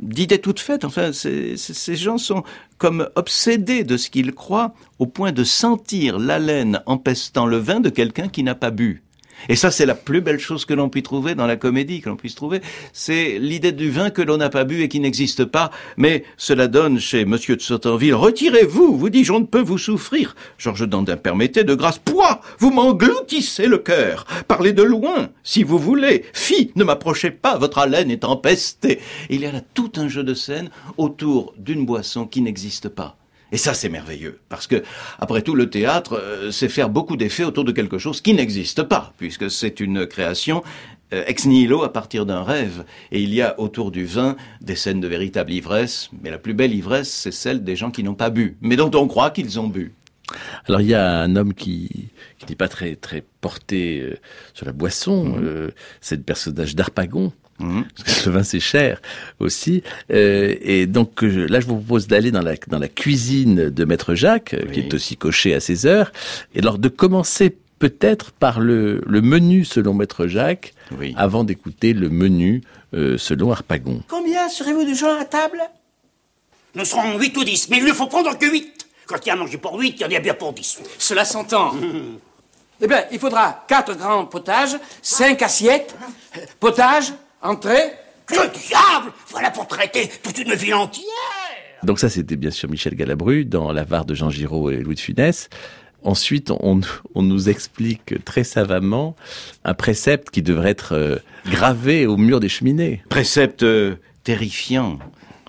d'idées 0.00 0.40
toutes 0.40 0.60
faites. 0.60 0.84
Enfin, 0.84 1.12
ces 1.12 1.96
gens 1.96 2.18
sont 2.18 2.44
comme 2.78 3.08
obsédés 3.16 3.84
de 3.84 3.96
ce 3.96 4.10
qu'ils 4.10 4.32
croient 4.32 4.72
au 4.98 5.06
point 5.06 5.32
de 5.32 5.44
sentir 5.44 6.18
l'haleine 6.18 6.80
empestant 6.86 7.46
le 7.46 7.58
vin 7.58 7.80
de 7.80 7.88
quelqu'un 7.88 8.28
qui 8.28 8.42
n'a 8.42 8.54
pas 8.54 8.70
bu. 8.70 9.02
Et 9.48 9.56
ça, 9.56 9.70
c'est 9.70 9.86
la 9.86 9.94
plus 9.94 10.20
belle 10.20 10.38
chose 10.38 10.64
que 10.64 10.74
l'on 10.74 10.88
puisse 10.88 11.04
trouver 11.04 11.34
dans 11.34 11.46
la 11.46 11.56
comédie, 11.56 12.00
que 12.00 12.08
l'on 12.08 12.16
puisse 12.16 12.34
trouver. 12.34 12.60
C'est 12.92 13.38
l'idée 13.38 13.72
du 13.72 13.90
vin 13.90 14.10
que 14.10 14.22
l'on 14.22 14.38
n'a 14.38 14.48
pas 14.48 14.64
bu 14.64 14.82
et 14.82 14.88
qui 14.88 15.00
n'existe 15.00 15.44
pas. 15.44 15.70
Mais 15.96 16.24
cela 16.36 16.68
donne 16.68 16.98
chez 16.98 17.24
Monsieur 17.24 17.56
de 17.56 17.62
Sautanville, 17.62 18.14
retirez-vous, 18.14 18.96
vous 18.96 19.10
dis-je, 19.10 19.32
ne 19.32 19.44
peut 19.44 19.60
vous 19.60 19.78
souffrir. 19.78 20.34
Georges 20.58 20.88
Dandin, 20.88 21.16
permettez 21.16 21.64
de 21.64 21.74
grâce, 21.74 21.98
poids, 21.98 22.40
vous 22.58 22.70
m'engloutissez 22.70 23.66
le 23.66 23.78
cœur. 23.78 24.26
Parlez 24.48 24.72
de 24.72 24.82
loin, 24.82 25.30
si 25.42 25.62
vous 25.62 25.78
voulez. 25.78 26.24
Fille, 26.32 26.72
ne 26.76 26.84
m'approchez 26.84 27.30
pas, 27.30 27.58
votre 27.58 27.78
haleine 27.78 28.10
est 28.10 28.24
empestée. 28.24 29.00
il 29.30 29.40
y 29.40 29.46
a 29.46 29.52
là 29.52 29.60
tout 29.74 29.92
un 29.96 30.08
jeu 30.08 30.24
de 30.24 30.34
scène 30.34 30.70
autour 30.96 31.54
d'une 31.58 31.86
boisson 31.86 32.26
qui 32.26 32.40
n'existe 32.40 32.88
pas. 32.88 33.16
Et 33.50 33.56
ça, 33.56 33.72
c'est 33.72 33.88
merveilleux, 33.88 34.40
parce 34.48 34.66
que, 34.66 34.82
après 35.18 35.42
tout, 35.42 35.54
le 35.54 35.70
théâtre, 35.70 36.20
euh, 36.20 36.50
c'est 36.50 36.68
faire 36.68 36.90
beaucoup 36.90 37.16
d'effets 37.16 37.44
autour 37.44 37.64
de 37.64 37.72
quelque 37.72 37.98
chose 37.98 38.20
qui 38.20 38.34
n'existe 38.34 38.82
pas, 38.82 39.12
puisque 39.16 39.50
c'est 39.50 39.80
une 39.80 40.06
création 40.06 40.62
euh, 41.14 41.24
ex 41.26 41.46
nihilo 41.46 41.82
à 41.82 41.92
partir 41.92 42.26
d'un 42.26 42.42
rêve. 42.42 42.84
Et 43.10 43.22
il 43.22 43.32
y 43.32 43.40
a 43.40 43.58
autour 43.58 43.90
du 43.90 44.04
vin 44.04 44.36
des 44.60 44.76
scènes 44.76 45.00
de 45.00 45.08
véritable 45.08 45.52
ivresse, 45.52 46.10
mais 46.22 46.30
la 46.30 46.38
plus 46.38 46.52
belle 46.52 46.74
ivresse, 46.74 47.10
c'est 47.10 47.32
celle 47.32 47.64
des 47.64 47.76
gens 47.76 47.90
qui 47.90 48.02
n'ont 48.02 48.14
pas 48.14 48.28
bu, 48.28 48.58
mais 48.60 48.76
dont 48.76 48.90
on 48.94 49.08
croit 49.08 49.30
qu'ils 49.30 49.58
ont 49.58 49.68
bu. 49.68 49.94
Alors 50.66 50.82
il 50.82 50.88
y 50.88 50.94
a 50.94 51.20
un 51.20 51.36
homme 51.36 51.54
qui 51.54 52.10
qui 52.38 52.46
n'est 52.50 52.54
pas 52.54 52.68
très 52.68 52.96
très 52.96 53.24
porté 53.40 54.02
euh, 54.02 54.16
sur 54.52 54.66
la 54.66 54.72
boisson, 54.72 55.24
mmh. 55.24 55.70
c'est 56.02 56.16
le 56.16 56.22
personnage 56.22 56.76
d'Arpagon, 56.76 57.32
Mmh. 57.58 57.82
Parce 58.04 58.20
que 58.20 58.28
le 58.28 58.36
vin 58.36 58.42
c'est 58.42 58.60
cher 58.60 59.00
aussi. 59.40 59.82
Euh, 60.12 60.54
et 60.60 60.86
donc 60.86 61.22
là, 61.22 61.60
je 61.60 61.66
vous 61.66 61.76
propose 61.76 62.06
d'aller 62.06 62.30
dans 62.30 62.42
la 62.42 62.54
dans 62.68 62.78
la 62.78 62.88
cuisine 62.88 63.70
de 63.70 63.84
Maître 63.84 64.14
Jacques, 64.14 64.54
euh, 64.54 64.66
qui 64.66 64.80
est 64.80 64.94
aussi 64.94 65.16
coché 65.16 65.54
à 65.54 65.60
ses 65.60 65.86
heures, 65.86 66.12
et 66.54 66.60
alors 66.60 66.78
de 66.78 66.88
commencer 66.88 67.56
peut-être 67.78 68.32
par 68.32 68.60
le, 68.60 69.00
le 69.06 69.20
menu 69.22 69.64
selon 69.64 69.94
Maître 69.94 70.26
Jacques, 70.26 70.74
avant 71.16 71.44
d'écouter 71.44 71.92
le 71.92 72.08
menu 72.08 72.62
euh, 72.94 73.18
selon 73.18 73.52
Harpagon. 73.52 74.02
Combien 74.08 74.48
serez-vous 74.48 74.84
de 74.84 74.94
gens 74.94 75.18
à 75.18 75.24
table? 75.24 75.60
Nous 76.74 76.84
serons 76.84 77.18
8 77.18 77.36
ou 77.36 77.44
10, 77.44 77.70
mais 77.70 77.78
il 77.78 77.84
ne 77.84 77.92
faut 77.92 78.06
prendre 78.06 78.36
que 78.38 78.46
8. 78.46 78.88
Quand 79.06 79.16
il 79.24 79.28
y 79.28 79.30
a 79.30 79.34
à 79.34 79.36
manger 79.36 79.58
pour 79.58 79.78
8, 79.78 79.96
il 79.98 80.02
y 80.02 80.04
en 80.04 80.16
a 80.16 80.20
bien 80.20 80.34
pour 80.34 80.52
10. 80.52 80.80
Cela 80.98 81.24
s'entend. 81.24 81.74
Eh 82.80 82.86
bien, 82.86 83.02
il 83.10 83.18
faudra 83.18 83.64
4 83.66 83.96
grands 83.96 84.24
potages, 84.26 84.76
5 85.02 85.42
assiettes, 85.42 85.96
potage, 86.60 87.12
Entrée 87.42 87.92
Le 88.30 88.50
diable 88.50 89.12
Voilà 89.28 89.50
pour 89.50 89.68
traiter 89.68 90.10
toute 90.22 90.38
une 90.38 90.54
ville 90.54 90.74
entière 90.74 91.04
Donc 91.84 92.00
ça, 92.00 92.08
c'était 92.08 92.36
bien 92.36 92.50
sûr 92.50 92.68
Michel 92.68 92.96
Galabru 92.96 93.44
dans 93.44 93.70
L'avare 93.70 94.04
de 94.04 94.14
Jean 94.14 94.28
Giraud 94.28 94.70
et 94.70 94.78
Louis 94.78 94.96
de 94.96 95.00
Funès. 95.00 95.48
Ensuite, 96.02 96.50
on, 96.50 96.80
on, 97.14 97.22
nous 97.22 97.48
explique 97.48 98.24
très 98.24 98.44
savamment 98.44 99.14
un 99.64 99.74
précepte 99.74 100.30
qui 100.30 100.42
devrait 100.42 100.70
être 100.70 100.94
euh, 100.94 101.16
gravé 101.46 102.06
au 102.06 102.16
mur 102.16 102.40
des 102.40 102.48
cheminées. 102.48 103.02
Précepte 103.08 103.62
euh, 103.62 103.96
terrifiant, 104.24 104.98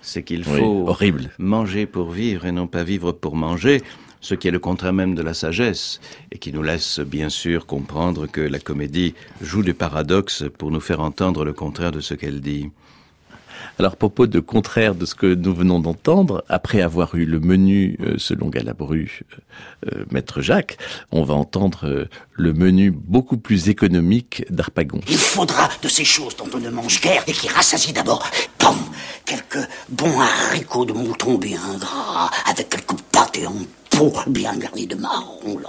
c'est 0.01 0.23
qu'il 0.23 0.43
faut 0.43 0.87
horrible. 0.87 1.31
manger 1.37 1.85
pour 1.85 2.11
vivre 2.11 2.45
et 2.45 2.51
non 2.51 2.67
pas 2.67 2.83
vivre 2.83 3.11
pour 3.11 3.35
manger 3.35 3.81
ce 4.21 4.35
qui 4.35 4.47
est 4.47 4.51
le 4.51 4.59
contraire 4.59 4.93
même 4.93 5.15
de 5.15 5.21
la 5.21 5.33
sagesse, 5.33 5.99
et 6.31 6.37
qui 6.37 6.51
nous 6.51 6.63
laisse 6.63 6.99
bien 6.99 7.29
sûr 7.29 7.65
comprendre 7.65 8.27
que 8.27 8.41
la 8.41 8.59
comédie 8.59 9.13
joue 9.41 9.63
du 9.63 9.73
paradoxe 9.73 10.43
pour 10.57 10.71
nous 10.71 10.81
faire 10.81 10.99
entendre 10.99 11.45
le 11.45 11.53
contraire 11.53 11.91
de 11.91 12.01
ce 12.01 12.13
qu'elle 12.13 12.41
dit. 12.41 12.69
Alors, 13.77 13.95
propos 13.95 14.27
de 14.27 14.41
contraire 14.41 14.93
de 14.93 15.05
ce 15.05 15.15
que 15.15 15.33
nous 15.33 15.55
venons 15.55 15.79
d'entendre, 15.79 16.43
après 16.49 16.81
avoir 16.81 17.15
eu 17.15 17.25
le 17.25 17.39
menu 17.39 17.97
euh, 18.01 18.15
selon 18.17 18.49
Galabru, 18.49 19.21
euh, 19.21 19.91
euh, 19.93 20.05
Maître 20.11 20.41
Jacques, 20.41 20.77
on 21.11 21.23
va 21.23 21.33
entendre 21.33 22.07
le 22.33 22.53
menu 22.53 22.91
beaucoup 22.91 23.37
plus 23.37 23.69
économique 23.69 24.43
d'Arpagon. 24.49 24.99
Il 25.07 25.17
faudra 25.17 25.69
de 25.81 25.87
ces 25.87 26.03
choses 26.03 26.35
dont 26.35 26.49
on 26.53 26.59
ne 26.59 26.69
mange 26.69 26.99
guère 26.99 27.23
et 27.27 27.31
qui 27.31 27.47
rassasient 27.47 27.93
d'abord. 27.93 28.29
Pomme, 28.57 28.75
quelques 29.25 29.65
bons 29.87 30.19
haricots 30.19 30.85
de 30.85 30.93
mouton 30.93 31.37
bien 31.37 31.61
gras, 31.79 32.29
avec 32.49 32.67
quelques 32.67 32.99
pâtés 33.13 33.47
en 33.47 33.53
bien 34.27 34.55
garnis 34.57 34.87
de 34.87 34.95
marron, 34.95 35.59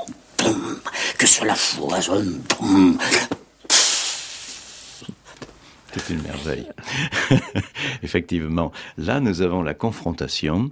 que 1.18 1.26
cela 1.26 1.54
foisonne. 1.54 2.40
C'est 5.92 6.10
une 6.10 6.22
merveille. 6.22 6.68
Effectivement, 8.02 8.70
là, 8.96 9.18
nous 9.18 9.42
avons 9.42 9.62
la 9.62 9.74
confrontation 9.74 10.70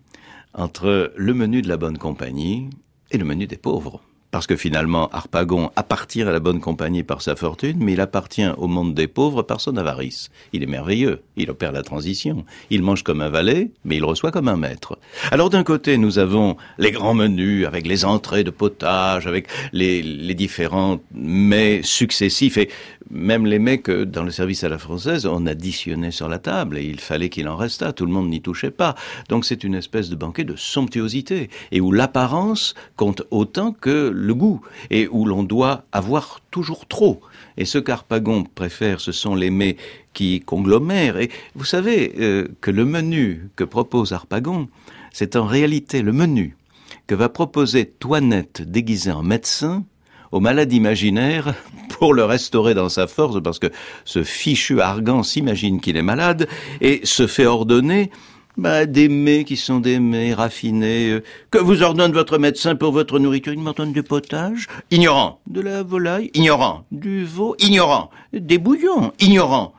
entre 0.54 1.12
le 1.16 1.34
menu 1.34 1.60
de 1.62 1.68
la 1.68 1.76
bonne 1.76 1.98
compagnie 1.98 2.70
et 3.10 3.18
le 3.18 3.24
menu 3.24 3.48
des 3.48 3.56
pauvres. 3.56 4.02
Parce 4.30 4.46
que 4.46 4.56
finalement, 4.56 5.08
Harpagon 5.08 5.70
appartient 5.74 6.22
à 6.22 6.30
la 6.30 6.38
bonne 6.38 6.60
compagnie 6.60 7.02
par 7.02 7.22
sa 7.22 7.34
fortune, 7.34 7.78
mais 7.80 7.94
il 7.94 8.00
appartient 8.00 8.48
au 8.58 8.68
monde 8.68 8.94
des 8.94 9.08
pauvres 9.08 9.42
par 9.42 9.60
son 9.60 9.76
avarice. 9.76 10.30
Il 10.52 10.62
est 10.62 10.66
merveilleux, 10.66 11.22
il 11.38 11.50
opère 11.50 11.72
la 11.72 11.82
transition. 11.82 12.44
Il 12.70 12.82
mange 12.82 13.02
comme 13.02 13.20
un 13.20 13.28
valet, 13.28 13.70
mais 13.84 13.96
il 13.96 14.04
reçoit 14.04 14.30
comme 14.30 14.48
un 14.48 14.56
maître. 14.56 14.98
Alors 15.30 15.50
d'un 15.50 15.62
côté, 15.62 15.98
nous 15.98 16.18
avons 16.18 16.56
les 16.78 16.90
grands 16.90 17.14
menus 17.14 17.66
avec 17.66 17.86
les 17.86 18.04
entrées 18.04 18.44
de 18.44 18.50
potage, 18.50 19.26
avec 19.26 19.48
les, 19.72 20.02
différents 20.34 21.00
mets 21.14 21.80
successifs, 21.82 22.58
et 22.58 22.70
même 23.10 23.46
les 23.46 23.58
mets 23.58 23.78
que 23.78 24.04
dans 24.04 24.22
le 24.22 24.30
service 24.30 24.64
à 24.64 24.68
la 24.68 24.78
française, 24.78 25.26
on 25.26 25.46
additionnait 25.46 26.10
sur 26.10 26.28
la 26.28 26.38
table, 26.38 26.78
et 26.78 26.84
il 26.84 27.00
fallait 27.00 27.28
qu'il 27.28 27.48
en 27.48 27.56
restât, 27.56 27.92
tout 27.92 28.06
le 28.06 28.12
monde 28.12 28.28
n'y 28.28 28.40
touchait 28.40 28.70
pas. 28.70 28.94
Donc 29.28 29.44
c'est 29.44 29.64
une 29.64 29.74
espèce 29.74 30.10
de 30.10 30.16
banquet 30.16 30.44
de 30.44 30.56
somptuosité, 30.56 31.50
et 31.72 31.80
où 31.80 31.92
l'apparence 31.92 32.74
compte 32.96 33.22
autant 33.30 33.72
que 33.72 34.12
le 34.14 34.34
goût, 34.34 34.60
et 34.90 35.08
où 35.08 35.24
l'on 35.24 35.42
doit 35.42 35.84
avoir 35.92 36.40
toujours 36.50 36.86
trop. 36.86 37.20
Et 37.56 37.64
ce 37.64 37.78
qu'Arpagon 37.78 38.44
préfère, 38.44 39.00
ce 39.00 39.12
sont 39.12 39.34
les 39.34 39.50
mets 39.50 39.76
qui 40.18 40.40
conglomèrent. 40.40 41.16
Et 41.18 41.30
vous 41.54 41.64
savez 41.64 42.12
euh, 42.18 42.48
que 42.60 42.72
le 42.72 42.84
menu 42.84 43.50
que 43.54 43.62
propose 43.62 44.12
Arpagon, 44.12 44.66
c'est 45.12 45.36
en 45.36 45.46
réalité 45.46 46.02
le 46.02 46.12
menu 46.12 46.56
que 47.06 47.14
va 47.14 47.28
proposer 47.28 47.86
Toinette 47.86 48.62
déguisée 48.68 49.12
en 49.12 49.22
médecin 49.22 49.84
aux 50.32 50.40
malades 50.40 50.72
imaginaires 50.72 51.54
pour 51.90 52.14
le 52.14 52.24
restaurer 52.24 52.74
dans 52.74 52.88
sa 52.88 53.06
force, 53.06 53.40
parce 53.40 53.60
que 53.60 53.68
ce 54.04 54.24
fichu 54.24 54.80
argan 54.80 55.22
s'imagine 55.22 55.80
qu'il 55.80 55.96
est 55.96 56.02
malade 56.02 56.48
et 56.80 57.00
se 57.04 57.28
fait 57.28 57.46
ordonner 57.46 58.10
bah, 58.56 58.86
des 58.86 59.08
mets 59.08 59.44
qui 59.44 59.56
sont 59.56 59.78
des 59.78 60.00
mets 60.00 60.34
raffinés. 60.34 61.10
Euh, 61.10 61.22
que 61.52 61.58
vous 61.58 61.84
ordonne 61.84 62.12
votre 62.12 62.38
médecin 62.38 62.74
pour 62.74 62.90
votre 62.90 63.20
nourriture 63.20 63.52
Il 63.52 63.60
m'ordonne 63.60 63.92
du 63.92 64.02
potage 64.02 64.66
Ignorant. 64.90 65.38
De 65.46 65.60
la 65.60 65.84
volaille 65.84 66.32
Ignorant. 66.34 66.86
Du 66.90 67.24
veau 67.24 67.54
Ignorant. 67.60 68.10
Des 68.32 68.58
bouillons 68.58 69.12
Ignorant. 69.20 69.74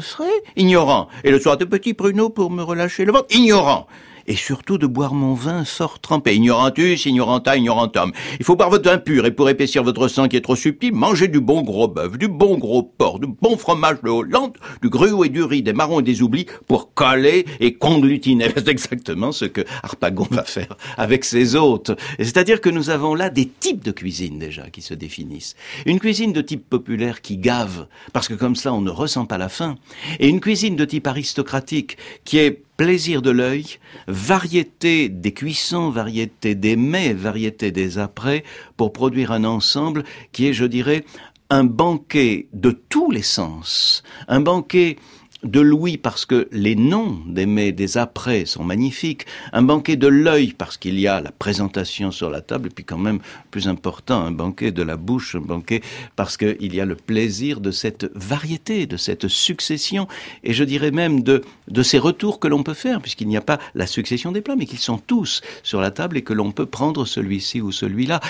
Frais 0.00 0.42
Ignorant. 0.56 1.08
Et 1.24 1.30
le 1.30 1.38
soir, 1.38 1.56
des 1.56 1.66
petits 1.66 1.94
pruneaux 1.94 2.30
pour 2.30 2.50
me 2.50 2.62
relâcher 2.62 3.04
le 3.04 3.12
ventre 3.12 3.34
Ignorant. 3.34 3.86
Et 4.26 4.36
surtout 4.36 4.78
de 4.78 4.86
boire 4.86 5.14
mon 5.14 5.34
vin 5.34 5.64
fort 5.64 6.00
trempé. 6.00 6.34
Ignorantus, 6.34 7.06
ignoranta, 7.06 7.56
ignorantum. 7.56 8.12
Il 8.38 8.44
faut 8.44 8.56
boire 8.56 8.70
votre 8.70 8.88
vin 8.88 8.98
pur, 8.98 9.26
et 9.26 9.30
pour 9.30 9.48
épaissir 9.48 9.82
votre 9.82 10.08
sang 10.08 10.28
qui 10.28 10.36
est 10.36 10.40
trop 10.40 10.56
subtil, 10.56 10.92
mangez 10.92 11.28
du 11.28 11.40
bon 11.40 11.62
gros 11.62 11.88
bœuf, 11.88 12.18
du 12.18 12.28
bon 12.28 12.56
gros 12.58 12.82
porc, 12.82 13.20
du 13.20 13.26
bon 13.26 13.56
fromage 13.56 14.00
de 14.02 14.10
Hollande, 14.10 14.56
du 14.82 14.88
gruau 14.88 15.24
et 15.24 15.28
du 15.28 15.42
riz, 15.42 15.62
des 15.62 15.72
marrons 15.72 16.00
et 16.00 16.02
des 16.02 16.22
oublis, 16.22 16.46
pour 16.66 16.94
coller 16.94 17.44
et 17.60 17.74
conglutiner. 17.74 18.48
C'est 18.54 18.68
exactement 18.68 19.32
ce 19.32 19.44
que 19.44 19.62
Harpagon 19.82 20.26
va 20.30 20.44
faire 20.44 20.76
avec 20.96 21.24
ses 21.24 21.56
hôtes. 21.56 21.90
C'est-à-dire 22.18 22.60
que 22.60 22.70
nous 22.70 22.90
avons 22.90 23.14
là 23.14 23.30
des 23.30 23.48
types 23.48 23.84
de 23.84 23.90
cuisine 23.90 24.38
déjà 24.38 24.70
qui 24.70 24.82
se 24.82 24.94
définissent. 24.94 25.54
Une 25.86 26.00
cuisine 26.00 26.32
de 26.32 26.40
type 26.40 26.68
populaire 26.68 27.20
qui 27.20 27.36
gave, 27.36 27.86
parce 28.12 28.28
que 28.28 28.34
comme 28.34 28.56
ça 28.56 28.72
on 28.72 28.80
ne 28.80 28.90
ressent 28.90 29.26
pas 29.26 29.38
la 29.38 29.48
faim, 29.48 29.76
et 30.18 30.28
une 30.28 30.40
cuisine 30.40 30.76
de 30.76 30.84
type 30.84 31.06
aristocratique 31.06 31.96
qui 32.24 32.38
est 32.38 32.62
plaisir 32.76 33.22
de 33.22 33.30
l'œil, 33.30 33.78
variété 34.08 35.08
des 35.08 35.32
cuissons, 35.32 35.90
variété 35.90 36.54
des 36.54 36.76
mets, 36.76 37.12
variété 37.12 37.70
des 37.70 37.98
après, 37.98 38.44
pour 38.76 38.92
produire 38.92 39.32
un 39.32 39.44
ensemble 39.44 40.04
qui 40.32 40.46
est, 40.46 40.52
je 40.52 40.64
dirais, 40.64 41.04
un 41.50 41.64
banquet 41.64 42.48
de 42.52 42.70
tous 42.70 43.10
les 43.10 43.22
sens, 43.22 44.02
un 44.28 44.40
banquet 44.40 44.96
de 45.44 45.60
Louis 45.60 45.98
parce 45.98 46.26
que 46.26 46.48
les 46.52 46.74
noms 46.74 47.18
des 47.26 47.46
mets, 47.46 47.72
des 47.72 47.98
après 47.98 48.44
sont 48.46 48.64
magnifiques, 48.64 49.26
un 49.52 49.62
banquet 49.62 49.96
de 49.96 50.06
l'œil 50.06 50.52
parce 50.52 50.76
qu'il 50.76 50.98
y 50.98 51.06
a 51.06 51.20
la 51.20 51.30
présentation 51.30 52.10
sur 52.10 52.30
la 52.30 52.40
table, 52.40 52.68
et 52.68 52.70
puis 52.70 52.84
quand 52.84 52.98
même, 52.98 53.20
plus 53.50 53.68
important, 53.68 54.20
un 54.20 54.30
banquet 54.30 54.72
de 54.72 54.82
la 54.82 54.96
bouche, 54.96 55.36
un 55.36 55.40
banquet 55.40 55.82
parce 56.16 56.36
qu'il 56.36 56.74
y 56.74 56.80
a 56.80 56.84
le 56.84 56.96
plaisir 56.96 57.60
de 57.60 57.70
cette 57.70 58.10
variété, 58.14 58.86
de 58.86 58.96
cette 58.96 59.28
succession, 59.28 60.08
et 60.42 60.52
je 60.52 60.64
dirais 60.64 60.90
même 60.90 61.22
de, 61.22 61.42
de 61.68 61.82
ces 61.82 61.98
retours 61.98 62.40
que 62.40 62.48
l'on 62.48 62.62
peut 62.62 62.74
faire, 62.74 63.00
puisqu'il 63.00 63.28
n'y 63.28 63.36
a 63.36 63.42
pas 63.42 63.58
la 63.74 63.86
succession 63.86 64.32
des 64.32 64.40
plats, 64.40 64.56
mais 64.56 64.66
qu'ils 64.66 64.78
sont 64.78 64.98
tous 64.98 65.42
sur 65.62 65.80
la 65.80 65.90
table 65.90 66.16
et 66.16 66.22
que 66.22 66.32
l'on 66.32 66.52
peut 66.52 66.66
prendre 66.66 67.04
celui-ci 67.04 67.60
ou 67.60 67.72
celui-là. 67.72 68.20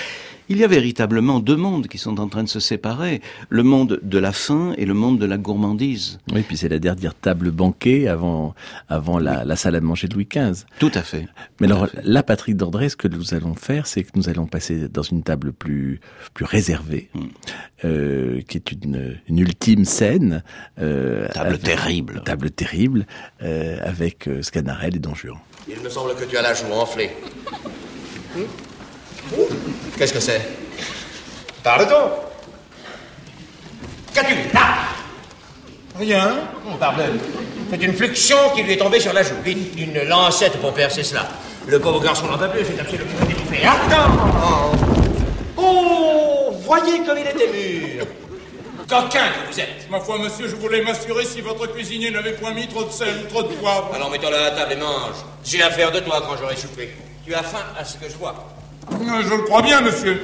Il 0.47 0.57
y 0.57 0.63
a 0.63 0.67
véritablement 0.67 1.39
deux 1.39 1.55
mondes 1.55 1.87
qui 1.87 1.97
sont 1.97 2.19
en 2.19 2.27
train 2.27 2.43
de 2.43 2.49
se 2.49 2.59
séparer, 2.59 3.19
le 3.49 3.63
monde 3.63 3.99
de 4.03 4.17
la 4.19 4.31
faim 4.31 4.73
et 4.77 4.85
le 4.85 4.93
monde 4.93 5.17
de 5.17 5.25
la 5.25 5.37
gourmandise. 5.39 6.19
Oui, 6.31 6.43
puis 6.43 6.55
c'est 6.55 6.69
la 6.69 6.77
dernière 6.77 7.15
table 7.15 7.49
banquet 7.49 8.07
avant, 8.07 8.53
avant 8.87 9.17
la, 9.17 9.43
la 9.43 9.55
salle 9.55 9.73
à 9.75 9.81
manger 9.81 10.07
de 10.07 10.13
Louis 10.13 10.27
XV. 10.31 10.65
Tout 10.77 10.91
à 10.93 11.01
fait. 11.01 11.27
Mais 11.59 11.67
Tout 11.67 11.73
alors, 11.73 11.89
fait. 11.89 11.99
là, 12.03 12.21
Patrick 12.21 12.55
Dandré, 12.57 12.89
ce 12.89 12.95
que 12.95 13.07
nous 13.07 13.33
allons 13.33 13.55
faire, 13.55 13.87
c'est 13.87 14.03
que 14.03 14.11
nous 14.13 14.29
allons 14.29 14.45
passer 14.45 14.87
dans 14.87 15.01
une 15.01 15.23
table 15.23 15.51
plus, 15.51 15.99
plus 16.35 16.45
réservée, 16.45 17.09
Hmm. 17.15 17.27
euh, 17.85 18.41
qui 18.47 18.57
est 18.57 18.71
une, 18.71 19.17
une 19.27 19.39
ultime 19.39 19.83
scène. 19.85 20.43
Euh, 20.79 21.27
Table 21.29 21.47
avec- 21.47 21.63
terrible. 21.63 22.21
Table 22.23 22.51
terrible, 22.51 23.07
euh, 23.41 23.77
avec 23.81 24.27
euh, 24.27 24.43
Sganarelle 24.43 24.95
et 24.95 24.99
Don 24.99 25.15
Juan. 25.15 25.37
Il 25.67 25.79
me 25.81 25.89
semble 25.89 26.13
que 26.15 26.25
tu 26.25 26.37
as 26.37 26.43
la 26.43 26.53
joue 26.53 26.71
enflée. 26.71 27.09
Qu'est-ce 29.97 30.13
que 30.13 30.19
c'est? 30.19 30.41
Parle 31.63 31.87
donc 31.87 32.11
Qu'as-tu 34.13 34.35
là 34.53 34.75
Rien. 35.97 36.35
On 36.69 36.75
pardonne. 36.77 37.19
C'est 37.69 37.81
une 37.81 37.93
fluxion 37.93 38.37
qui 38.55 38.63
lui 38.63 38.73
est 38.73 38.77
tombée 38.77 38.99
sur 38.99 39.13
la 39.13 39.23
joue. 39.23 39.35
Vite, 39.43 39.73
une 39.77 40.01
lancette 40.03 40.57
pour 40.57 40.73
percer 40.73 41.03
cela. 41.03 41.27
Le 41.67 41.79
pauvre 41.79 42.01
garçon 42.01 42.27
n'en 42.27 42.37
peut 42.37 42.49
plus, 42.49 42.65
c'est 42.65 42.79
absolument. 42.79 43.11
Attends 43.63 44.71
Oh 45.57 46.51
Voyez 46.65 46.99
comme 47.05 47.17
il 47.17 47.27
était 47.27 47.47
mûr 47.51 48.05
Coquin 48.87 49.29
que 49.29 49.51
vous 49.51 49.59
êtes 49.59 49.89
Ma 49.89 49.99
foi, 49.99 50.19
monsieur, 50.19 50.47
je 50.47 50.55
voulais 50.57 50.83
m'assurer 50.83 51.25
si 51.25 51.41
votre 51.41 51.65
cuisinier 51.67 52.11
n'avait 52.11 52.33
point 52.33 52.53
mis 52.53 52.67
trop 52.67 52.83
de 52.83 52.91
sel 52.91 53.15
ou 53.23 53.27
trop 53.27 53.41
de 53.43 53.53
poivre. 53.53 53.89
Alors 53.95 54.11
mettons-le 54.11 54.35
à 54.35 54.41
la 54.41 54.51
table 54.51 54.73
et 54.73 54.75
mange. 54.75 55.15
J'ai 55.43 55.63
affaire 55.63 55.91
de 55.91 56.01
toi 56.01 56.21
quand 56.27 56.37
j'aurai 56.37 56.55
soufflé. 56.55 56.95
Tu 57.25 57.33
as 57.33 57.41
faim 57.41 57.63
à 57.79 57.83
ce 57.83 57.97
que 57.97 58.07
je 58.07 58.15
vois. 58.15 58.35
Euh, 58.91 59.21
Je 59.23 59.29
le 59.35 59.43
crois 59.43 59.61
bien, 59.61 59.81
monsieur. 59.81 60.21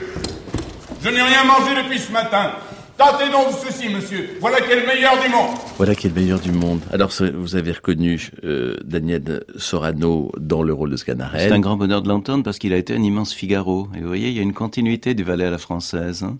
Je 1.04 1.10
n'ai 1.10 1.22
rien 1.22 1.44
mangé 1.46 1.76
depuis 1.84 2.00
ce 2.00 2.12
matin. 2.12 2.52
Tâtez 2.98 3.32
donc 3.32 3.48
ceci, 3.66 3.90
monsieur. 3.90 4.38
Voilà 4.40 4.62
qui 4.62 4.72
est 4.72 4.80
le 4.82 4.86
meilleur 4.86 5.14
du 5.20 5.28
monde. 5.30 5.58
Voilà 5.78 5.96
qui 5.96 6.06
est 6.06 6.10
le 6.12 6.16
meilleur 6.22 6.40
du 6.40 6.52
monde. 6.52 6.82
Alors, 6.94 7.12
vous 7.34 7.56
avez 7.56 7.72
reconnu 7.72 8.30
euh, 8.44 8.78
Daniel 8.84 9.44
Sorano 9.58 10.32
dans 10.38 10.62
le 10.62 10.72
rôle 10.72 10.92
de 10.92 10.98
Sganarelle. 10.98 11.50
C'est 11.50 11.56
un 11.56 11.60
grand 11.60 11.78
bonheur 11.78 12.04
de 12.04 12.10
l'entendre 12.10 12.44
parce 12.44 12.60
qu'il 12.60 12.74
a 12.74 12.78
été 12.78 12.94
un 12.94 13.02
immense 13.02 13.34
Figaro. 13.34 13.88
Et 13.98 14.02
vous 14.02 14.08
voyez, 14.08 14.28
il 14.30 14.36
y 14.36 14.40
a 14.40 14.44
une 14.44 14.54
continuité 14.54 15.16
du 15.16 15.24
valet 15.24 15.46
à 15.46 15.50
la 15.50 15.58
française. 15.58 16.22
hein. 16.22 16.38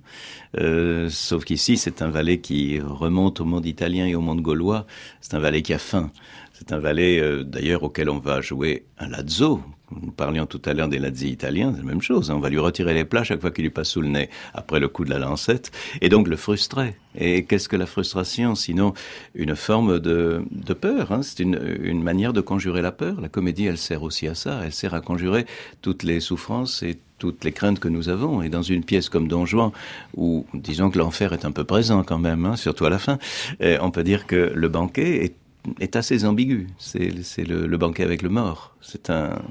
Euh, 0.60 1.08
sauf 1.10 1.46
qu'ici, 1.46 1.78
c'est 1.78 2.04
un 2.04 2.10
valet 2.10 2.40
qui 2.40 2.80
remonte 2.80 3.40
au 3.42 3.46
monde 3.46 3.66
italien 3.66 4.06
et 4.06 4.14
au 4.14 4.22
monde 4.22 4.42
gaulois. 4.42 4.86
C'est 5.22 5.34
un 5.34 5.40
valet 5.40 5.64
qui 5.64 5.74
a 5.74 5.80
faim. 5.80 6.12
C'est 6.54 6.72
un 6.74 6.78
valet, 6.80 7.20
euh, 7.20 7.44
d'ailleurs, 7.44 7.82
auquel 7.82 8.08
on 8.08 8.20
va 8.20 8.40
jouer 8.42 8.86
un 9.00 9.08
lazzo. 9.08 9.62
Nous 10.02 10.12
parlions 10.12 10.46
tout 10.46 10.62
à 10.66 10.74
l'heure 10.74 10.88
des 10.88 11.00
lazzi 11.00 11.30
italiens, 11.30 11.72
c'est 11.76 11.82
la 11.82 11.88
même 11.88 12.02
chose. 12.02 12.32
hein. 12.32 12.36
On 12.36 12.40
va 12.40 12.50
lui 12.50 12.60
retirer 12.60 12.94
les 12.94 13.06
plats 13.06 13.24
chaque 13.24 13.42
fois 13.42 13.52
qu'il 13.52 13.64
lui 13.64 13.70
passe 13.72 13.90
sous 13.90 14.02
le 14.02 14.08
nez, 14.08 14.30
après 14.54 14.80
le 14.80 14.88
coup 14.88 15.04
de 15.06 15.10
la 15.10 15.20
lancette, 15.20 15.72
et 16.02 16.10
donc 16.10 16.28
le 16.28 16.36
frustrer. 16.38 16.96
Et 17.16 17.44
qu'est-ce 17.44 17.68
que 17.68 17.76
la 17.76 17.86
frustration? 17.86 18.56
Sinon, 18.56 18.94
une 19.36 19.56
forme 19.56 20.00
de, 20.00 20.44
peur. 20.80 21.12
hein. 21.12 21.22
C'est 21.24 21.40
une, 21.40 21.60
une 21.82 22.02
manière 22.02 22.32
de 22.32 22.40
conjurer 22.42 22.82
la 22.82 22.94
peur. 22.94 23.20
La 23.20 23.28
comédie, 23.28 23.66
elle 23.66 23.78
sert 23.78 24.04
aussi 24.04 24.28
à 24.28 24.36
ça. 24.36 24.62
Elle 24.64 24.72
sert 24.72 24.94
à 24.94 25.02
conjurer 25.02 25.46
toutes 25.82 26.04
les 26.04 26.22
souffrances 26.22 26.84
et 26.84 26.98
toutes 27.20 27.44
les 27.44 27.52
craintes 27.52 27.80
que 27.80 27.90
nous 27.90 28.08
avons. 28.08 28.42
Et 28.42 28.48
dans 28.50 28.62
une 28.62 28.84
pièce 28.86 29.10
comme 29.10 29.28
Don 29.28 29.46
Juan, 29.46 29.72
où 30.16 30.46
disons 30.54 30.90
que 30.90 30.98
l'enfer 30.98 31.34
est 31.34 31.44
un 31.44 31.52
peu 31.52 31.66
présent 31.66 32.02
quand 32.04 32.18
même, 32.18 32.46
hein, 32.46 32.56
surtout 32.56 32.86
à 32.86 32.90
la 32.90 32.98
fin, 32.98 33.20
eh, 33.60 33.78
on 33.82 33.92
peut 33.92 34.04
dire 34.04 34.26
que 34.26 34.52
le 34.56 34.70
banquet 34.70 35.26
est 35.26 35.36
est 35.80 35.96
assez 35.96 36.26
ambigu. 36.26 36.68
C'est 36.78 37.48
le, 37.48 37.78
banquet 37.78 38.04
avec 38.04 38.22
le 38.22 38.30
mort. 38.30 38.76
C'est 38.82 39.10
un, 39.10 39.42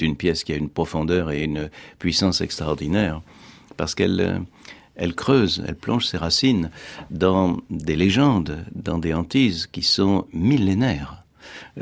une 0.00 0.16
pièce 0.16 0.44
qui 0.44 0.52
a 0.52 0.56
une 0.56 0.68
profondeur 0.68 1.30
et 1.30 1.44
une 1.44 1.70
puissance 1.98 2.40
extraordinaire 2.40 3.22
parce 3.76 3.94
qu'elle 3.94 4.20
euh, 4.20 4.38
elle 4.96 5.14
creuse, 5.14 5.64
elle 5.66 5.76
plonge 5.76 6.06
ses 6.06 6.18
racines 6.18 6.70
dans 7.10 7.56
des 7.70 7.96
légendes, 7.96 8.66
dans 8.74 8.98
des 8.98 9.14
hantises 9.14 9.66
qui 9.66 9.82
sont 9.82 10.26
millénaires. 10.32 11.19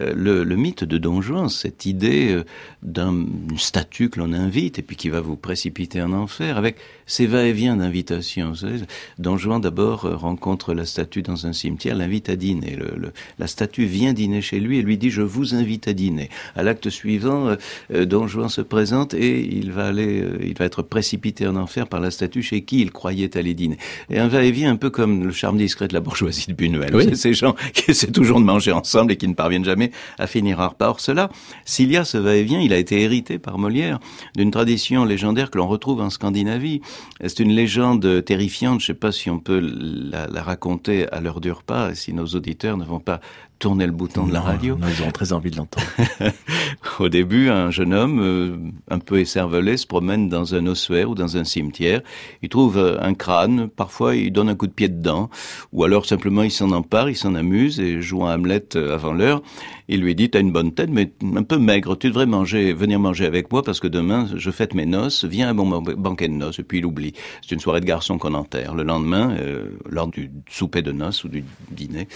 Euh, 0.00 0.12
Le, 0.14 0.44
le 0.44 0.56
mythe 0.56 0.84
de 0.84 0.98
Don 0.98 1.20
Juan, 1.22 1.48
cette 1.48 1.86
idée 1.86 2.32
euh, 2.32 2.44
d'une 2.82 3.26
statue 3.56 4.08
que 4.10 4.18
l'on 4.20 4.32
invite 4.32 4.78
et 4.78 4.82
puis 4.82 4.96
qui 4.96 5.08
va 5.08 5.20
vous 5.20 5.36
précipiter 5.36 6.00
en 6.02 6.12
enfer, 6.12 6.56
avec 6.56 6.76
ces 7.06 7.26
va-et-vient 7.26 7.76
d'invitation. 7.76 8.50
Vous 8.50 8.56
savez, 8.56 8.78
Don 9.18 9.36
Juan 9.36 9.60
d'abord 9.60 10.04
euh, 10.04 10.16
rencontre 10.16 10.74
la 10.74 10.84
statue 10.84 11.22
dans 11.22 11.46
un 11.46 11.52
cimetière, 11.52 11.96
l'invite 11.96 12.28
à 12.28 12.36
dîner. 12.36 12.76
Le- 12.76 12.96
le- 12.98 13.12
la 13.38 13.46
statue 13.46 13.84
vient 13.86 14.12
dîner 14.12 14.40
chez 14.42 14.60
lui 14.60 14.78
et 14.78 14.82
lui 14.82 14.98
dit 14.98 15.10
je 15.10 15.22
vous 15.22 15.54
invite 15.54 15.88
à 15.88 15.92
dîner. 15.92 16.28
À 16.56 16.62
l'acte 16.62 16.90
suivant, 16.90 17.56
euh, 17.92 18.04
Don 18.04 18.26
Juan 18.26 18.48
se 18.48 18.60
présente 18.60 19.14
et 19.14 19.40
il 19.56 19.72
va 19.72 19.86
aller, 19.86 20.20
euh, 20.22 20.38
il 20.42 20.54
va 20.56 20.64
être 20.64 20.82
précipité 20.82 21.46
en 21.46 21.56
enfer 21.56 21.86
par 21.86 22.00
la 22.00 22.10
statue 22.10 22.42
chez 22.42 22.62
qui 22.62 22.80
il 22.80 22.90
croyait 22.92 23.36
aller 23.36 23.54
dîner. 23.54 23.78
Et 24.10 24.18
un 24.18 24.28
va-et-vient 24.28 24.70
un 24.70 24.76
peu 24.76 24.90
comme 24.90 25.24
le 25.24 25.32
charme 25.32 25.58
discret 25.58 25.88
de 25.88 25.94
la 25.94 26.00
bourgeoisie 26.00 26.46
de 26.48 26.52
Buñuel. 26.52 26.94
Oui. 26.94 27.16
Ces 27.16 27.34
gens 27.34 27.54
qui 27.72 27.90
essaient 27.90 28.12
toujours 28.12 28.38
de 28.40 28.44
manger 28.44 28.72
ensemble 28.72 29.12
et 29.12 29.16
qui 29.16 29.28
ne 29.28 29.34
parviennent 29.34 29.64
jamais 29.64 29.87
à 30.18 30.26
finir 30.26 30.60
à 30.60 30.68
repas. 30.68 30.88
Or 30.88 31.00
cela, 31.00 31.30
s'il 31.64 31.90
y 31.92 31.96
a 31.96 32.04
ce 32.04 32.18
va-et-vient, 32.18 32.60
il 32.60 32.72
a 32.72 32.78
été 32.78 33.00
hérité 33.00 33.38
par 33.38 33.58
Molière 33.58 33.98
d'une 34.36 34.50
tradition 34.50 35.04
légendaire 35.04 35.50
que 35.50 35.58
l'on 35.58 35.68
retrouve 35.68 36.00
en 36.00 36.10
Scandinavie. 36.10 36.80
C'est 37.20 37.40
une 37.40 37.52
légende 37.52 38.24
terrifiante, 38.24 38.80
je 38.80 38.84
ne 38.84 38.94
sais 38.94 38.98
pas 38.98 39.12
si 39.12 39.30
on 39.30 39.38
peut 39.38 39.60
la, 39.60 40.26
la 40.26 40.42
raconter 40.42 41.08
à 41.12 41.20
l'heure 41.20 41.40
du 41.40 41.52
repas, 41.52 41.94
si 41.94 42.12
nos 42.12 42.26
auditeurs 42.26 42.76
ne 42.76 42.84
vont 42.84 43.00
pas 43.00 43.20
tourner 43.58 43.86
le 43.86 43.92
bouton 43.92 44.26
de 44.26 44.32
la 44.32 44.40
radio. 44.40 44.76
non, 44.76 44.86
ils 44.88 45.02
auront 45.02 45.10
très 45.10 45.32
envie 45.32 45.50
de 45.50 45.56
l'entendre. 45.56 45.86
Au 47.00 47.08
début, 47.08 47.48
un 47.48 47.70
jeune 47.70 47.92
homme, 47.92 48.20
euh, 48.20 48.56
un 48.90 48.98
peu 48.98 49.18
écervelé, 49.18 49.76
se 49.76 49.86
promène 49.86 50.28
dans 50.28 50.54
un 50.54 50.66
ossuaire 50.66 51.10
ou 51.10 51.14
dans 51.14 51.36
un 51.36 51.44
cimetière. 51.44 52.00
Il 52.42 52.48
trouve 52.48 52.78
euh, 52.78 52.98
un 53.00 53.14
crâne, 53.14 53.68
parfois 53.68 54.14
il 54.14 54.32
donne 54.32 54.48
un 54.48 54.54
coup 54.54 54.66
de 54.66 54.72
pied 54.72 54.88
dedans, 54.88 55.28
ou 55.72 55.84
alors 55.84 56.06
simplement 56.06 56.42
il 56.42 56.50
s'en 56.50 56.70
empare, 56.70 57.10
il 57.10 57.16
s'en 57.16 57.34
amuse, 57.34 57.80
et 57.80 58.00
jouant 58.00 58.30
Hamlet 58.30 58.76
euh, 58.76 58.94
avant 58.94 59.12
l'heure, 59.12 59.42
il 59.88 60.02
lui 60.02 60.14
dit, 60.14 60.28
t'as 60.28 60.40
une 60.40 60.52
bonne 60.52 60.72
tête, 60.72 60.90
mais 60.90 61.10
un 61.34 61.42
peu 61.42 61.58
maigre, 61.58 61.96
tu 61.96 62.08
devrais 62.08 62.26
manger, 62.26 62.72
venir 62.72 63.00
manger 63.00 63.24
avec 63.26 63.50
moi, 63.50 63.62
parce 63.62 63.80
que 63.80 63.88
demain, 63.88 64.28
je 64.36 64.50
fête 64.50 64.74
mes 64.74 64.86
noces, 64.86 65.24
viens 65.24 65.48
à 65.48 65.52
mon 65.54 65.66
ban- 65.80 65.94
banquet 65.96 66.28
de 66.28 66.34
noces, 66.34 66.58
et 66.58 66.62
puis 66.62 66.78
il 66.78 66.86
oublie. 66.86 67.14
C'est 67.42 67.54
une 67.54 67.60
soirée 67.60 67.80
de 67.80 67.86
garçons 67.86 68.18
qu'on 68.18 68.34
enterre. 68.34 68.74
Le 68.74 68.82
lendemain, 68.82 69.36
euh, 69.40 69.70
lors 69.88 70.08
du 70.08 70.30
souper 70.50 70.82
de 70.82 70.92
noces 70.92 71.24
ou 71.24 71.28
du 71.28 71.42
dîner, 71.70 72.06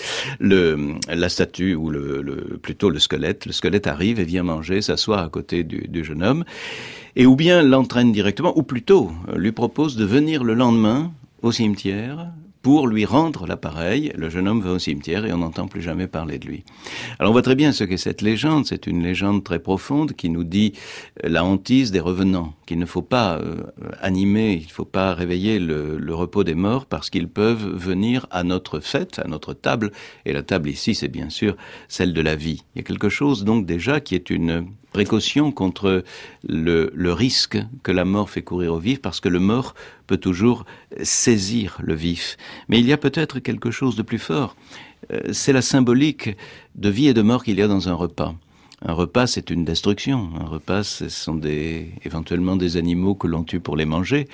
la 0.41 1.29
statue, 1.29 1.75
ou 1.75 1.93
plutôt 2.61 2.91
le 2.91 2.99
squelette, 2.99 3.47
le 3.47 3.53
squelette 3.53 3.87
arrive 3.87 4.21
et 4.21 4.25
vient 4.25 4.43
manger, 4.43 4.83
s'asseoir 4.83 5.25
à 5.25 5.29
côté 5.29 5.65
du, 5.65 5.89
du 5.89 6.05
jeune 6.05 6.23
homme, 6.23 6.45
et 7.17 7.27
ou 7.27 7.37
bien 7.37 7.63
l'entraîne 7.63 8.13
directement, 8.13 8.57
ou 8.59 8.63
plutôt 8.63 9.11
euh, 9.29 9.39
lui 9.39 9.53
propose 9.53 9.97
de 9.97 10.05
venir 10.05 10.45
le 10.45 10.55
lendemain 10.55 11.13
au 11.43 11.53
cimetière 11.53 12.29
pour 12.63 12.87
lui 12.87 13.05
rendre 13.05 13.47
l'appareil. 13.47 14.13
Le 14.17 14.31
jeune 14.31 14.49
homme 14.49 14.61
va 14.61 14.73
au 14.73 14.79
cimetière 14.79 15.27
et 15.27 15.33
on 15.33 15.39
n'entend 15.39 15.67
plus 15.67 15.83
jamais 15.83 16.07
parler 16.07 16.39
de 16.39 16.47
lui. 16.47 16.65
Alors 17.19 17.31
on 17.31 17.33
voit 17.33 17.43
très 17.43 17.57
bien 17.57 17.73
ce 17.73 17.85
qu'est 17.85 17.97
cette 17.97 18.23
légende. 18.23 18.67
C'est 18.67 18.87
une 18.87 19.03
légende 19.03 19.45
très 19.45 19.59
profonde 19.59 20.13
qui 20.13 20.31
nous 20.31 20.45
dit 20.45 20.73
euh, 21.25 21.29
la 21.29 21.45
hantise 21.45 21.91
des 21.91 22.01
revenants, 22.01 22.55
qu'il 22.67 22.79
ne 22.79 22.87
faut 22.87 23.03
pas 23.03 23.37
euh, 23.39 23.57
animer, 24.01 24.55
il 24.55 24.67
ne 24.67 24.73
faut 24.73 24.85
pas 24.85 25.15
réveiller 25.15 25.59
le, 25.59 25.99
le 25.99 26.15
repos 26.15 26.45
des 26.45 26.55
morts 26.55 26.87
parce 26.87 27.11
qu'ils 27.11 27.29
peuvent 27.29 27.69
venir 27.75 28.27
à 28.31 28.45
notre 28.45 28.81
fête, 28.81 29.19
à 29.19 29.29
notre 29.29 29.53
table. 29.53 29.91
Et 30.25 30.33
la 30.33 30.43
table 30.43 30.71
ici, 30.71 30.95
c'est 30.95 31.09
bien 31.09 31.31
sûr 31.31 31.57
celle 31.89 32.13
de 32.13 32.21
la 32.21 32.37
vie. 32.37 32.63
Il 32.75 32.79
y 32.79 32.81
a 32.81 32.85
quelque 32.85 33.09
chose 33.09 33.45
donc 33.45 33.67
déjà 33.67 34.01
qui 34.01 34.15
est 34.15 34.31
une 34.31 34.67
précaution 34.93 35.53
contre 35.53 36.05
le, 36.47 36.93
le, 36.95 37.13
risque 37.13 37.59
que 37.83 37.93
la 37.93 38.05
mort 38.05 38.31
fait 38.31 38.43
courir 38.43 38.75
au 38.75 38.79
vif, 38.79 39.01
parce 39.01 39.21
que 39.21 39.29
le 39.29 39.41
mort 39.41 39.75
peut 40.07 40.19
toujours 40.19 40.65
saisir 41.03 41.79
le 41.83 41.95
vif. 41.95 42.37
Mais 42.69 42.79
il 42.79 42.87
y 42.87 42.93
a 42.93 42.99
peut-être 42.99 43.39
quelque 43.41 43.71
chose 43.71 43.97
de 43.97 44.03
plus 44.03 44.19
fort. 44.19 44.57
Euh, 45.13 45.33
c'est 45.33 45.53
la 45.53 45.63
symbolique 45.63 46.37
de 46.75 46.89
vie 46.89 47.09
et 47.09 47.15
de 47.15 47.23
mort 47.23 47.45
qu'il 47.45 47.59
y 47.59 47.63
a 47.63 47.69
dans 47.69 47.89
un 47.89 47.95
repas. 47.95 48.35
Un 48.85 48.95
repas, 48.95 49.29
c'est 49.29 49.51
une 49.51 49.65
destruction. 49.65 50.31
Un 50.41 50.47
repas, 50.47 50.83
ce 50.83 51.09
sont 51.09 51.41
éventuellement 52.05 52.57
des 52.57 52.77
animaux 52.77 53.15
que 53.15 53.29
l'on 53.29 53.45
tue 53.45 53.61
pour 53.61 53.77
les 53.77 53.85
manger. 53.85 54.27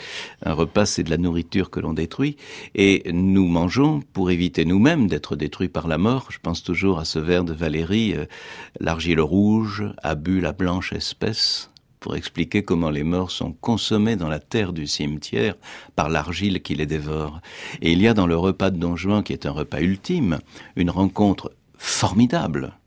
Un 0.42 0.54
repas, 0.54 0.86
c'est 0.86 1.02
de 1.02 1.10
la 1.10 1.18
nourriture 1.18 1.68
que 1.68 1.80
l'on 1.80 1.92
détruit. 1.92 2.36
Et 2.74 3.02
nous 3.12 3.46
mangeons 3.46 4.00
pour 4.14 4.30
éviter 4.30 4.64
nous-mêmes 4.64 5.06
d'être 5.06 5.36
détruits 5.36 5.68
par 5.68 5.86
la 5.86 5.98
mort. 5.98 6.28
Je 6.30 6.38
pense 6.42 6.62
toujours 6.62 6.98
à 6.98 7.04
ce 7.04 7.18
vers 7.18 7.44
de 7.44 7.52
Valérie, 7.52 8.14
euh, 8.14 8.24
l'argile 8.80 9.20
rouge 9.20 9.84
a 10.02 10.14
bu 10.14 10.40
la 10.40 10.52
blanche 10.52 10.94
espèce 10.94 11.70
pour 12.00 12.16
expliquer 12.16 12.62
comment 12.62 12.90
les 12.90 13.02
morts 13.02 13.30
sont 13.30 13.52
consommés 13.52 14.16
dans 14.16 14.28
la 14.28 14.38
terre 14.38 14.72
du 14.72 14.86
cimetière 14.86 15.56
par 15.94 16.08
l'argile 16.08 16.62
qui 16.62 16.74
les 16.74 16.86
dévore. 16.86 17.40
Et 17.82 17.92
il 17.92 18.00
y 18.00 18.08
a 18.08 18.14
dans 18.14 18.26
le 18.26 18.36
repas 18.36 18.70
de 18.70 18.78
Don 18.78 18.96
Juan, 18.96 19.22
qui 19.22 19.32
est 19.32 19.46
un 19.46 19.50
repas 19.50 19.80
ultime, 19.80 20.38
une 20.76 20.90
rencontre 20.90 21.52
formidable 21.76 22.78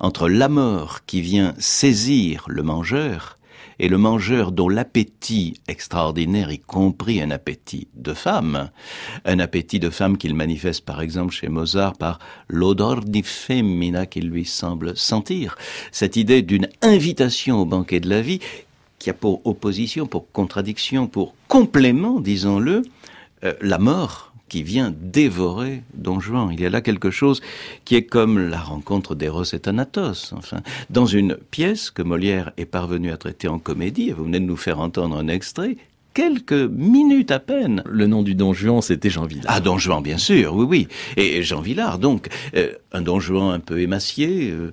entre 0.00 0.28
la 0.28 0.48
mort 0.48 1.04
qui 1.06 1.20
vient 1.20 1.54
saisir 1.58 2.44
le 2.48 2.62
mangeur 2.62 3.38
et 3.78 3.88
le 3.88 3.98
mangeur 3.98 4.52
dont 4.52 4.68
l'appétit 4.68 5.60
extraordinaire, 5.68 6.52
y 6.52 6.58
compris 6.58 7.20
un 7.20 7.30
appétit 7.30 7.88
de 7.94 8.14
femme, 8.14 8.70
un 9.24 9.38
appétit 9.38 9.80
de 9.80 9.90
femme 9.90 10.16
qu'il 10.16 10.34
manifeste 10.34 10.84
par 10.84 11.00
exemple 11.00 11.34
chez 11.34 11.48
Mozart 11.48 11.94
par 11.94 12.18
l'odor 12.48 13.00
di 13.00 13.22
femmina 13.22 14.06
qu'il 14.06 14.28
lui 14.28 14.44
semble 14.44 14.96
sentir, 14.96 15.56
cette 15.92 16.16
idée 16.16 16.42
d'une 16.42 16.68
invitation 16.82 17.60
au 17.60 17.64
banquet 17.64 18.00
de 18.00 18.08
la 18.08 18.20
vie 18.20 18.40
qui 18.98 19.10
a 19.10 19.14
pour 19.14 19.46
opposition, 19.46 20.06
pour 20.06 20.30
contradiction, 20.30 21.06
pour 21.06 21.34
complément, 21.48 22.20
disons-le, 22.20 22.82
euh, 23.44 23.54
la 23.60 23.78
mort 23.78 24.33
qui 24.48 24.62
vient 24.62 24.94
dévorer 24.96 25.82
Don 25.94 26.20
Juan. 26.20 26.50
Il 26.52 26.60
y 26.60 26.66
a 26.66 26.70
là 26.70 26.80
quelque 26.80 27.10
chose 27.10 27.40
qui 27.84 27.96
est 27.96 28.04
comme 28.04 28.38
la 28.38 28.60
rencontre 28.60 29.14
d'Eros 29.14 29.44
et 29.52 29.58
Thanatos. 29.58 30.32
Enfin, 30.36 30.60
dans 30.90 31.06
une 31.06 31.36
pièce 31.50 31.90
que 31.90 32.02
Molière 32.02 32.52
est 32.56 32.66
parvenu 32.66 33.10
à 33.10 33.16
traiter 33.16 33.48
en 33.48 33.58
comédie, 33.58 34.10
et 34.10 34.12
vous 34.12 34.24
venez 34.24 34.40
de 34.40 34.44
nous 34.44 34.56
faire 34.56 34.80
entendre 34.80 35.16
un 35.16 35.28
extrait, 35.28 35.76
quelques 36.14 36.52
minutes 36.52 37.32
à 37.32 37.40
peine. 37.40 37.82
Le 37.86 38.06
nom 38.06 38.22
du 38.22 38.34
Don 38.34 38.54
Juan, 38.54 38.80
c'était 38.80 39.10
Jean 39.10 39.26
Villard. 39.26 39.46
Ah, 39.48 39.60
Don 39.60 39.78
Juan, 39.78 40.02
bien 40.02 40.18
sûr, 40.18 40.54
oui, 40.54 40.64
oui. 40.68 40.88
Et 41.16 41.42
Jean 41.42 41.60
Villard, 41.60 41.98
donc, 41.98 42.28
euh, 42.54 42.72
un 42.92 43.02
Don 43.02 43.20
Juan 43.20 43.52
un 43.52 43.60
peu 43.60 43.80
émacié, 43.80 44.50
euh, 44.50 44.72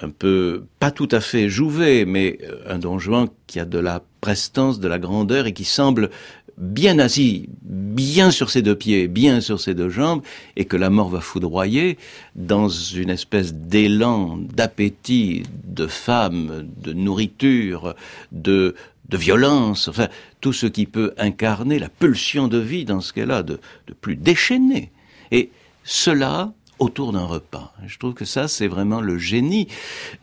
un 0.00 0.10
peu, 0.10 0.64
pas 0.80 0.90
tout 0.90 1.08
à 1.10 1.20
fait 1.20 1.48
jouvé, 1.48 2.04
mais 2.06 2.38
euh, 2.42 2.74
un 2.74 2.78
Don 2.78 2.98
Juan 2.98 3.28
qui 3.46 3.60
a 3.60 3.64
de 3.64 3.78
la 3.78 4.02
prestance, 4.20 4.80
de 4.80 4.88
la 4.88 4.98
grandeur 4.98 5.46
et 5.46 5.52
qui 5.52 5.64
semble 5.64 6.10
bien 6.58 6.98
assis, 6.98 7.48
bien 7.62 8.30
sur 8.30 8.50
ses 8.50 8.62
deux 8.62 8.74
pieds, 8.74 9.08
bien 9.08 9.40
sur 9.40 9.60
ses 9.60 9.74
deux 9.74 9.88
jambes, 9.88 10.22
et 10.56 10.64
que 10.64 10.76
la 10.76 10.90
mort 10.90 11.08
va 11.08 11.20
foudroyer 11.20 11.98
dans 12.34 12.68
une 12.68 13.10
espèce 13.10 13.54
d'élan, 13.54 14.36
d'appétit, 14.36 15.44
de 15.64 15.86
femme, 15.86 16.68
de 16.82 16.92
nourriture, 16.92 17.94
de, 18.32 18.74
de 19.08 19.16
violence, 19.16 19.88
enfin, 19.88 20.08
tout 20.40 20.52
ce 20.52 20.66
qui 20.66 20.86
peut 20.86 21.14
incarner 21.18 21.78
la 21.78 21.88
pulsion 21.88 22.48
de 22.48 22.58
vie 22.58 22.84
dans 22.84 23.00
ce 23.00 23.12
qu'elle 23.12 23.30
a 23.30 23.42
de, 23.42 23.60
de 23.86 23.94
plus 23.94 24.16
déchaîné. 24.16 24.90
Et 25.30 25.50
cela 25.84 26.52
autour 26.78 27.12
d'un 27.12 27.24
repas. 27.24 27.72
Je 27.86 27.98
trouve 27.98 28.14
que 28.14 28.24
ça, 28.24 28.48
c'est 28.48 28.68
vraiment 28.68 29.00
le 29.00 29.18
génie 29.18 29.68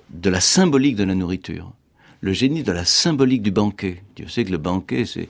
de 0.09 0.29
la 0.29 0.39
symbolique 0.39 0.95
de 0.95 1.03
la 1.03 1.15
nourriture 1.15 1.71
le 2.25 2.33
génie 2.33 2.63
de 2.63 2.71
la 2.71 2.85
symbolique 2.85 3.43
du 3.43 3.51
banquet. 3.51 4.01
Dieu 4.15 4.27
sait 4.27 4.45
que 4.45 4.51
le 4.51 4.57
banquet, 4.57 5.05
c'est 5.05 5.29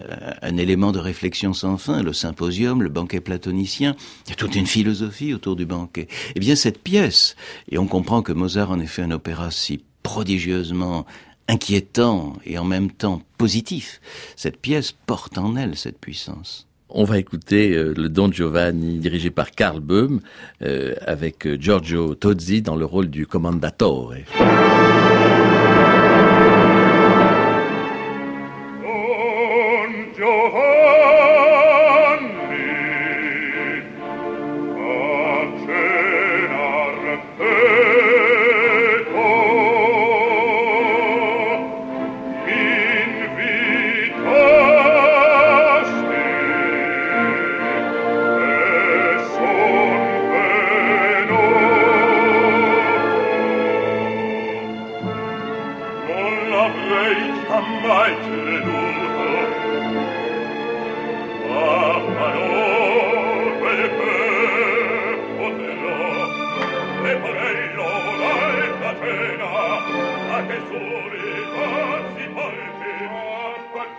euh, 0.00 0.30
un 0.42 0.56
élément 0.58 0.92
de 0.92 1.00
réflexion 1.00 1.52
sans 1.52 1.76
fin, 1.76 2.04
le 2.04 2.12
symposium, 2.12 2.84
le 2.84 2.88
banquet 2.88 3.18
platonicien, 3.18 3.96
il 4.26 4.30
y 4.30 4.32
a 4.32 4.36
toute 4.36 4.54
une 4.54 4.68
philosophie 4.68 5.34
autour 5.34 5.56
du 5.56 5.66
banquet. 5.66 6.06
Eh 6.36 6.38
bien, 6.38 6.54
cette 6.54 6.78
pièce, 6.78 7.34
et 7.68 7.78
on 7.78 7.88
comprend 7.88 8.22
que 8.22 8.32
Mozart 8.32 8.70
en 8.70 8.78
ait 8.78 8.86
fait 8.86 9.02
un 9.02 9.10
opéra 9.10 9.50
si 9.50 9.82
prodigieusement 10.04 11.04
inquiétant 11.48 12.34
et 12.44 12.58
en 12.58 12.64
même 12.64 12.92
temps 12.92 13.22
positif, 13.38 14.00
cette 14.36 14.58
pièce 14.58 14.92
porte 14.92 15.38
en 15.38 15.56
elle 15.56 15.76
cette 15.76 15.98
puissance. 15.98 16.68
On 16.90 17.02
va 17.02 17.18
écouter 17.18 17.72
euh, 17.72 17.92
le 17.96 18.08
Don 18.08 18.30
Giovanni 18.30 19.00
dirigé 19.00 19.30
par 19.30 19.50
Karl 19.50 19.80
Böhm 19.80 20.20
euh, 20.62 20.94
avec 21.04 21.48
Giorgio 21.60 22.14
Tozzi 22.14 22.62
dans 22.62 22.76
le 22.76 22.84
rôle 22.84 23.08
du 23.08 23.26
commandatore. 23.26 24.14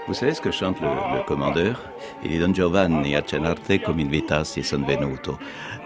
Vous 0.07 0.13
savez 0.13 0.33
ce 0.33 0.39
que 0.39 0.51
chante 0.51 0.79
le, 0.79 1.21
commandeur? 1.25 1.81
Il 2.23 2.29
dit 2.29 2.39
Don 2.39 2.53
Giovanni 2.53 3.13
a 3.15 3.21
cenarte 3.21 3.83
come 3.83 3.99
invitassi 3.99 4.63
son 4.63 4.83
venuto. 4.83 5.37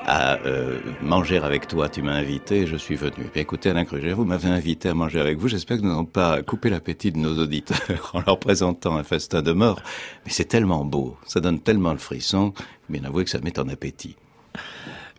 À 0.06 0.38
euh, 0.45 0.80
manger 1.02 1.38
avec 1.39 1.67
toi, 1.67 1.89
tu 1.89 2.04
m'as 2.04 2.13
invité, 2.13 2.67
je 2.67 2.76
suis 2.76 2.95
venu. 2.95 3.32
Écoutez, 3.34 3.71
Alain 3.71 3.84
Kruger, 3.84 4.13
vous 4.13 4.26
m'avez 4.26 4.50
invité 4.50 4.89
à 4.89 4.93
manger 4.93 5.19
avec 5.19 5.39
vous. 5.39 5.47
J'espère 5.47 5.78
que 5.78 5.82
nous 5.82 5.89
n'allons 5.89 6.06
pas 6.06 6.43
coupé 6.43 6.69
l'appétit 6.69 7.12
de 7.12 7.17
nos 7.17 7.39
auditeurs 7.39 8.12
en 8.13 8.21
leur 8.26 8.38
présentant 8.38 8.95
un 8.95 9.04
festin 9.04 9.41
de 9.41 9.54
mort. 9.54 9.82
Mais 10.26 10.32
c'est 10.32 10.45
tellement 10.45 10.86
beau, 10.86 11.17
ça 11.26 11.39
donne 11.39 11.60
tellement 11.60 11.91
le 11.91 11.97
frisson. 11.97 12.54
Bien 12.89 13.04
avouez 13.06 13.24
que 13.24 13.32
ça 13.32 13.39
met 13.39 13.58
en 13.58 13.67
appétit. 13.69 14.15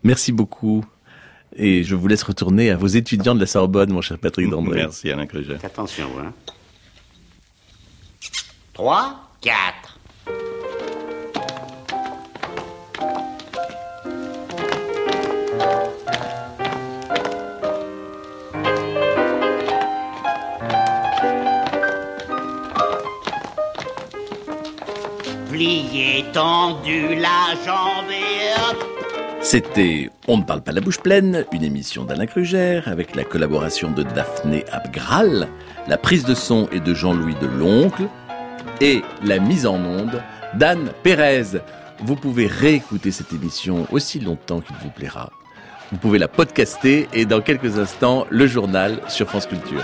Merci 0.03 0.31
beaucoup. 0.31 0.85
Et 1.55 1.83
je 1.83 1.95
vous 1.95 2.07
laisse 2.07 2.23
retourner 2.23 2.71
à 2.71 2.77
vos 2.77 2.87
étudiants 2.87 3.35
de 3.35 3.39
la 3.39 3.45
Sorbonne, 3.45 3.91
mon 3.91 4.01
cher 4.01 4.17
Patrick 4.17 4.49
Dandré. 4.51 4.75
Merci, 4.81 5.11
Alain 5.11 5.25
Kruger. 5.27 5.57
Attention, 5.63 6.07
hein. 6.19 6.33
3, 8.73 9.29
4. 9.41 9.99
Plié, 25.49 26.25
tendu, 26.33 27.15
la 27.15 27.53
jambe 27.65 28.09
et 28.09 28.53
hop. 28.69 28.92
C'était 29.43 30.09
On 30.29 30.37
ne 30.37 30.43
parle 30.43 30.61
pas 30.61 30.71
la 30.71 30.79
bouche 30.79 30.99
pleine, 30.99 31.43
une 31.51 31.65
émission 31.65 32.05
d'Alain 32.05 32.25
Kruger 32.25 32.79
avec 32.85 33.13
la 33.13 33.25
collaboration 33.25 33.91
de 33.91 34.01
Daphné 34.01 34.63
Abgral, 34.71 35.49
la 35.89 35.97
prise 35.97 36.23
de 36.23 36.33
son 36.33 36.69
est 36.71 36.79
de 36.79 36.93
Jean-Louis 36.93 37.35
Deloncle 37.41 38.07
et 38.79 39.01
la 39.21 39.39
mise 39.39 39.65
en 39.65 39.83
onde 39.83 40.23
d'Anne 40.53 40.91
Pérez. 41.03 41.59
Vous 41.99 42.15
pouvez 42.15 42.47
réécouter 42.47 43.11
cette 43.11 43.33
émission 43.33 43.85
aussi 43.91 44.21
longtemps 44.21 44.61
qu'il 44.61 44.77
vous 44.77 44.89
plaira. 44.89 45.29
Vous 45.91 45.97
pouvez 45.97 46.19
la 46.19 46.29
podcaster 46.29 47.09
et 47.11 47.25
dans 47.25 47.41
quelques 47.41 47.77
instants, 47.77 48.25
le 48.29 48.47
journal 48.47 49.01
sur 49.09 49.27
France 49.27 49.45
Culture. 49.45 49.83